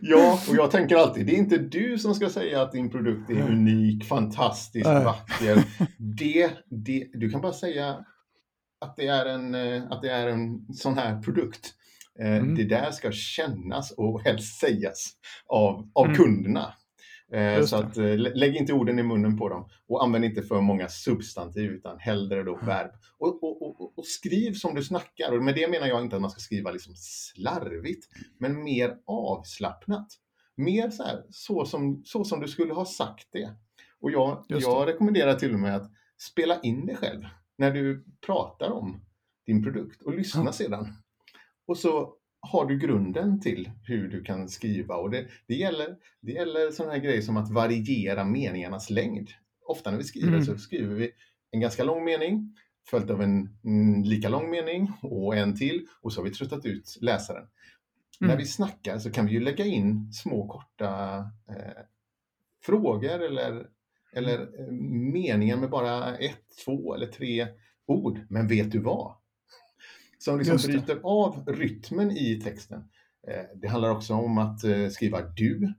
[0.00, 3.30] Ja, och jag tänker alltid, det är inte du som ska säga att din produkt
[3.30, 5.64] är unik, fantastisk, vacker.
[5.98, 7.96] Det, det, du kan bara säga
[8.80, 11.74] att det är en, eh, att det är en sån här produkt.
[12.18, 12.54] Eh, mm.
[12.54, 15.12] Det där ska kännas och helst sägas
[15.46, 16.16] av, av mm.
[16.16, 16.74] kunderna.
[17.32, 20.88] Eh, så att, lägg inte orden i munnen på dem och använd inte för många
[20.88, 22.90] substantiv utan hellre då verb.
[23.18, 25.32] Och, och, och, och, skriv som du snackar.
[25.32, 28.06] Och med det menar jag inte att man ska skriva liksom slarvigt,
[28.38, 30.08] men mer avslappnat.
[30.56, 33.50] Mer så, här, så, som, så som du skulle ha sagt det.
[34.00, 37.24] Och jag, jag rekommenderar till och med att spela in det själv
[37.58, 39.00] när du pratar om
[39.46, 40.52] din produkt och lyssna ja.
[40.52, 40.92] sedan.
[41.66, 46.32] Och så har du grunden till hur du kan skriva och det, det gäller, det
[46.32, 49.28] gäller sådana här grejer som att variera meningarnas längd.
[49.66, 50.44] Ofta när vi skriver mm.
[50.44, 51.10] så skriver vi
[51.50, 52.56] en ganska lång mening
[52.90, 56.66] följt av en mm, lika lång mening och en till och så har vi tröttat
[56.66, 57.46] ut läsaren.
[58.20, 58.30] Mm.
[58.30, 61.82] När vi snackar så kan vi ju lägga in små korta eh,
[62.62, 63.66] frågor eller
[64.12, 64.72] eller eh,
[65.12, 67.46] meningar med bara ett, två eller tre
[67.86, 68.20] ord.
[68.28, 69.14] Men vet du vad?
[70.18, 72.84] Som liksom bryter av rytmen i texten.
[73.28, 75.74] Eh, det handlar också om att eh, skriva du,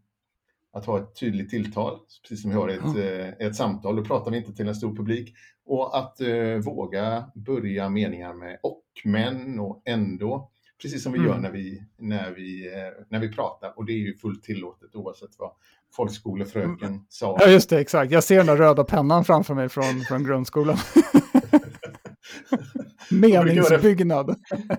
[0.72, 3.46] att ha ett tydligt tilltal, precis som vi har ett, ja.
[3.46, 3.96] ett samtal.
[3.96, 5.36] Då pratar vi inte till en stor publik.
[5.66, 6.18] Och att
[6.64, 10.52] våga börja meningar med och, men och ändå.
[10.82, 11.32] Precis som vi mm.
[11.32, 12.72] gör när vi, när, vi,
[13.10, 13.74] när vi pratar.
[13.76, 15.52] Och det är ju fullt tillåtet oavsett vad
[15.96, 17.06] folkskolefröken mm.
[17.10, 17.38] sa.
[17.40, 18.12] Ja, just det, exakt.
[18.12, 20.78] Jag ser den där röda pennan framför mig från, från grundskolan.
[23.12, 24.36] Meningsbyggnad.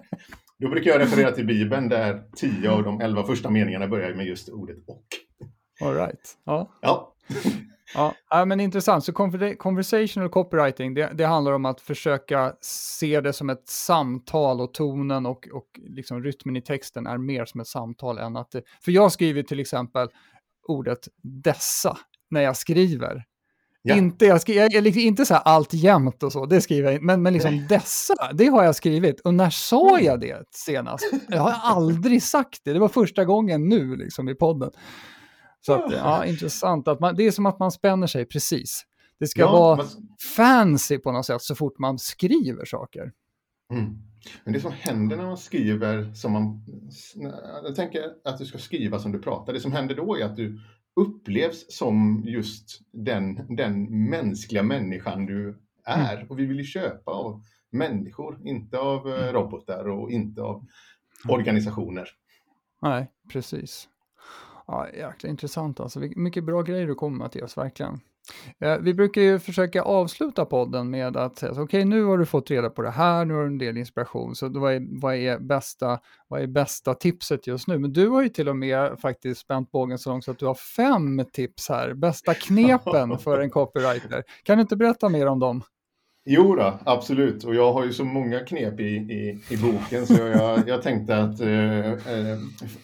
[0.58, 4.26] Då brukar jag referera till Bibeln där tio av de elva första meningarna börjar med
[4.26, 5.04] just ordet och.
[5.80, 6.38] All right.
[6.44, 6.70] Ja.
[6.80, 7.14] ja.
[7.94, 9.04] Ja, men intressant.
[9.04, 9.12] Så
[9.58, 15.26] conversational copywriting, det, det, handlar om att försöka se det som ett samtal och tonen
[15.26, 18.92] och, och liksom rytmen i texten är mer som ett samtal än att det, För
[18.92, 20.08] jag skriver till exempel
[20.68, 21.96] ordet dessa
[22.30, 23.24] när jag skriver.
[23.82, 23.96] Ja.
[23.96, 27.02] Inte, jag, skri, jag, liksom, inte så här allt jämt och så, det skriver jag
[27.02, 29.20] men, men liksom dessa, det har jag skrivit.
[29.20, 30.04] Och när sa mm.
[30.04, 31.10] jag det senast?
[31.28, 34.70] Jag har aldrig sagt det, det var första gången nu liksom i podden.
[35.60, 36.88] Så att, ja, intressant.
[36.88, 38.86] Att man, det är som att man spänner sig precis.
[39.18, 39.86] Det ska ja, vara men...
[40.36, 43.12] fancy på något sätt så fort man skriver saker.
[43.72, 43.98] Mm.
[44.44, 46.64] Men det som händer när man skriver som man...
[47.64, 49.52] Jag tänker att du ska skriva som du pratar.
[49.52, 50.60] Det som händer då är att du
[50.96, 56.16] upplevs som just den, den mänskliga människan du är.
[56.16, 56.30] Mm.
[56.30, 59.32] Och vi vill ju köpa av människor, inte av eh, mm.
[59.32, 60.66] robotar och inte av
[61.28, 62.08] organisationer.
[62.82, 63.88] Nej, precis.
[64.70, 66.00] Ja, jäkla intressant alltså.
[66.16, 68.00] Mycket bra grejer du kommer Mattias, verkligen.
[68.58, 72.26] Eh, vi brukar ju försöka avsluta podden med att säga okej okay, nu har du
[72.26, 75.14] fått reda på det här, nu har du en del inspiration, så vad är, vad,
[75.14, 75.98] är bästa,
[76.28, 77.78] vad är bästa tipset just nu?
[77.78, 80.46] Men du har ju till och med faktiskt spänt bågen så långt så att du
[80.46, 84.22] har fem tips här, bästa knepen för en copywriter.
[84.42, 85.62] Kan du inte berätta mer om dem?
[86.24, 87.44] Jo då, absolut.
[87.44, 91.16] Och jag har ju så många knep i, i, i boken så jag, jag tänkte
[91.16, 92.38] att eh, eh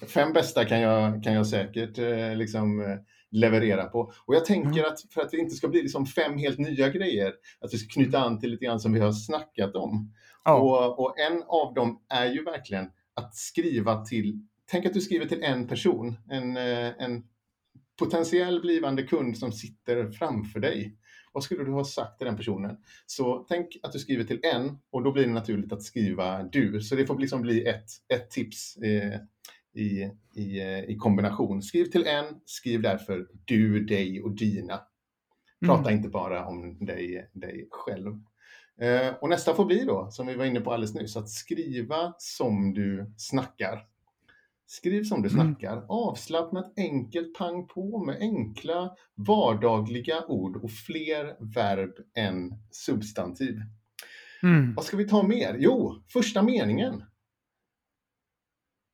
[0.06, 2.96] fem bästa kan jag, kan jag säkert eh, liksom, eh,
[3.30, 4.12] leverera på.
[4.26, 4.92] Och jag tänker mm.
[4.92, 7.92] att för att det inte ska bli liksom fem helt nya grejer, att vi ska
[7.92, 10.12] knyta an till lite grann som vi har snackat om.
[10.44, 10.54] Ja.
[10.54, 15.26] Och, och en av dem är ju verkligen att skriva till, tänk att du skriver
[15.26, 17.22] till en person, en, eh, en
[17.98, 20.96] potentiell blivande kund som sitter framför dig.
[21.36, 22.76] Vad skulle du ha sagt till den personen?
[23.06, 26.80] Så tänk att du skriver till en och då blir det naturligt att skriva du.
[26.80, 29.20] Så det får liksom bli ett, ett tips eh,
[29.74, 31.62] i, i, eh, i kombination.
[31.62, 34.80] Skriv till en, skriv därför du, dig och dina.
[35.66, 35.94] Prata mm.
[35.94, 38.12] inte bara om dig, dig själv.
[38.80, 42.14] Eh, och nästa får bli då, som vi var inne på alldeles nyss, att skriva
[42.18, 43.86] som du snackar.
[44.66, 45.40] Skriv som du mm.
[45.40, 45.84] snackar.
[45.88, 53.60] Avslappnat, enkelt, pang på med enkla vardagliga ord och fler verb än substantiv.
[54.42, 54.74] Mm.
[54.74, 55.56] Vad ska vi ta mer?
[55.58, 57.02] Jo, första meningen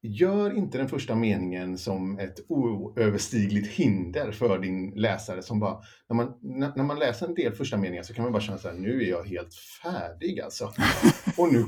[0.03, 6.16] gör inte den första meningen som ett oöverstigligt hinder för din läsare som bara, när
[6.16, 6.34] man,
[6.76, 9.03] när man läser en del första meningar så kan man bara känna så här, nu
[9.03, 10.64] är jag helt färdig alltså.
[11.38, 11.64] och, nu,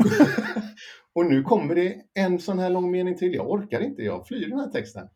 [1.14, 4.48] och nu kommer det en sån här lång mening till, jag orkar inte, jag flyr
[4.48, 5.08] den här texten.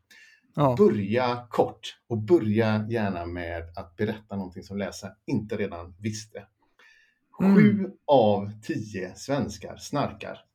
[0.54, 0.74] Ja.
[0.78, 6.44] Börja kort och börja gärna med att berätta någonting som läsaren inte redan visste.
[7.40, 7.56] Mm.
[7.56, 10.47] Sju av tio svenskar snarkar.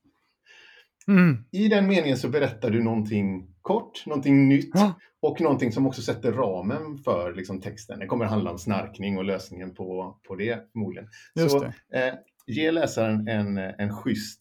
[1.07, 1.37] Mm.
[1.51, 4.93] I den meningen så berättar du någonting kort, någonting nytt ja.
[5.21, 7.99] och någonting som också sätter ramen för liksom, texten.
[7.99, 11.09] Det kommer handla om snarkning och lösningen på, på det förmodligen.
[11.35, 12.07] Just så det.
[12.07, 12.13] Eh,
[12.47, 14.39] ge läsaren en, en schysst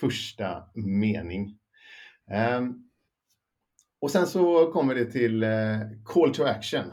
[0.00, 1.58] första mening.
[2.58, 2.88] Um,
[4.00, 6.84] och sen så kommer det till eh, call to action.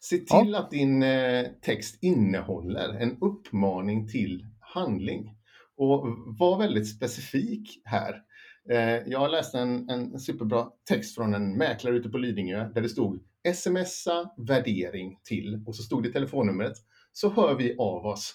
[0.00, 0.58] Se till ja.
[0.58, 5.37] att din eh, text innehåller en uppmaning till handling.
[5.78, 6.06] Och
[6.38, 8.22] var väldigt specifik här.
[8.70, 12.88] Eh, jag läste en, en superbra text från en mäklare ute på Lidingö där det
[12.88, 13.20] stod
[13.54, 16.72] smsa värdering till och så stod det telefonnumret.
[17.12, 18.34] Så hör vi av oss.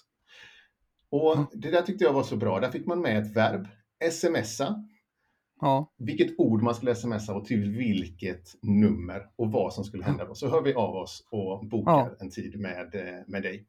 [1.10, 2.60] Och det där tyckte jag var så bra.
[2.60, 3.68] Där fick man med ett verb,
[4.12, 4.84] smsa.
[5.62, 5.94] Ja.
[5.98, 10.26] Vilket ord man skulle smsa och till vilket nummer och vad som skulle hända.
[10.26, 10.36] Då.
[10.36, 12.16] Så hör vi av oss och bokar ja.
[12.20, 13.66] en tid med, eh, med dig.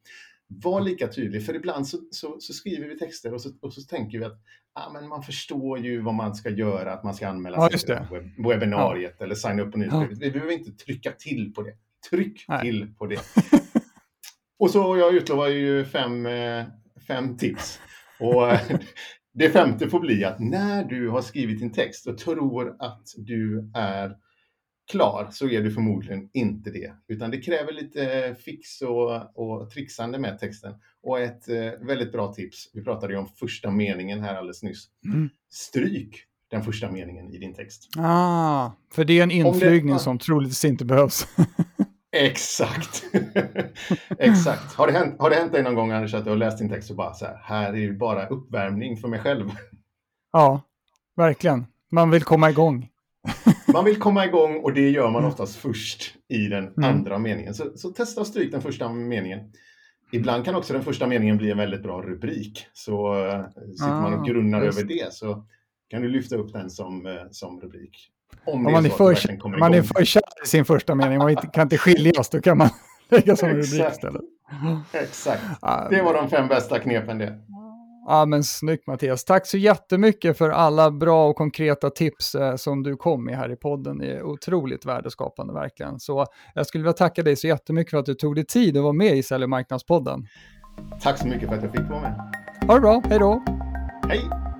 [0.62, 3.82] Var lika tydlig, för ibland så, så, så skriver vi texter och så, och så
[3.82, 4.38] tänker vi att
[4.72, 7.80] ah, men man förstår ju vad man ska göra, att man ska anmäla ja, sig
[7.80, 9.24] till webb webbinariet ja.
[9.24, 10.18] eller signa upp på nyhetsbrevet.
[10.20, 10.24] Ja.
[10.26, 11.72] Vi behöver inte trycka till på det.
[12.10, 12.60] Tryck Nej.
[12.60, 13.20] till på det.
[14.58, 16.64] och så jag utlovar ju fem, eh,
[17.06, 17.80] fem tips.
[18.20, 18.58] Och
[19.34, 23.70] det femte får bli att när du har skrivit din text och tror att du
[23.74, 24.16] är
[24.90, 26.92] klar så är du förmodligen inte det.
[27.08, 30.74] Utan det kräver lite fix och, och trixande med texten.
[31.02, 31.56] Och ett eh,
[31.86, 34.86] väldigt bra tips, vi pratade ju om första meningen här alldeles nyss.
[35.04, 35.28] Mm.
[35.50, 37.88] Stryk den första meningen i din text.
[37.96, 41.26] Ah, för det är en inflygning det- som troligtvis inte behövs.
[42.16, 43.04] Exakt!
[44.18, 44.74] Exakt.
[44.74, 46.68] Har det, hänt, har det hänt dig någon gång Anders att du har läst din
[46.68, 49.50] text och bara så här, här är ju bara uppvärmning för mig själv.
[50.32, 50.60] ja,
[51.16, 51.66] verkligen.
[51.90, 52.88] Man vill komma igång.
[53.72, 56.90] Man vill komma igång och det gör man oftast först i den Mm.
[56.90, 57.54] andra meningen.
[57.54, 59.40] Så, så testa att stryk den första meningen.
[60.12, 62.66] Ibland kan också den första meningen bli en väldigt bra rubrik.
[62.72, 65.44] Så uh, sitter man och Ah, grunnar just över det så
[65.90, 68.10] kan du lyfta upp den som, eh, som rubrik.
[68.46, 71.46] Om Om man är, för, man är för kär i sin första mening och inte,
[71.46, 72.68] kan inte skiljas, då kan man
[73.08, 74.22] lägga som rubrik istället.
[74.92, 75.42] Exakt.
[75.60, 77.38] Ah, Det var de fem bästa knepen det.
[78.06, 79.24] Ja, men snyggt Mattias.
[79.24, 83.52] Tack så jättemycket för alla bra och konkreta tips eh, som du kom med här
[83.52, 83.98] i podden.
[83.98, 86.00] Det är otroligt värdeskapande verkligen.
[86.00, 88.82] Så jag skulle vilja tacka dig så jättemycket för att du tog dig tid att
[88.82, 90.26] vara med i Sälj och marknadspodden.
[91.02, 92.34] Tack så mycket för att jag fick vara med.
[92.66, 93.42] Ha det bra, hej då!
[94.08, 94.53] Hej!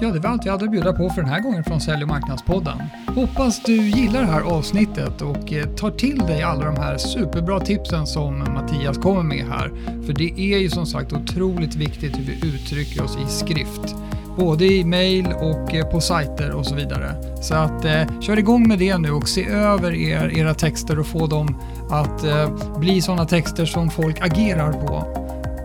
[0.00, 2.02] Ja, det var allt jag hade att bjuda på för den här gången från Sälj
[2.02, 2.82] och marknadspodden.
[3.06, 7.60] Hoppas du gillar det här avsnittet och eh, tar till dig alla de här superbra
[7.60, 9.72] tipsen som Mattias kommer med här.
[10.06, 13.94] För det är ju som sagt otroligt viktigt hur vi uttrycker oss i skrift.
[14.36, 17.14] Både i mail och eh, på sajter och så vidare.
[17.42, 21.06] Så att eh, kör igång med det nu och se över er, era texter och
[21.06, 21.56] få dem
[21.90, 25.04] att eh, bli sådana texter som folk agerar på.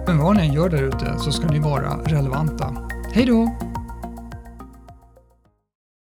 [0.08, 2.76] Men vad ni än gör där ute så ska ni vara relevanta.
[3.14, 3.71] Hej då!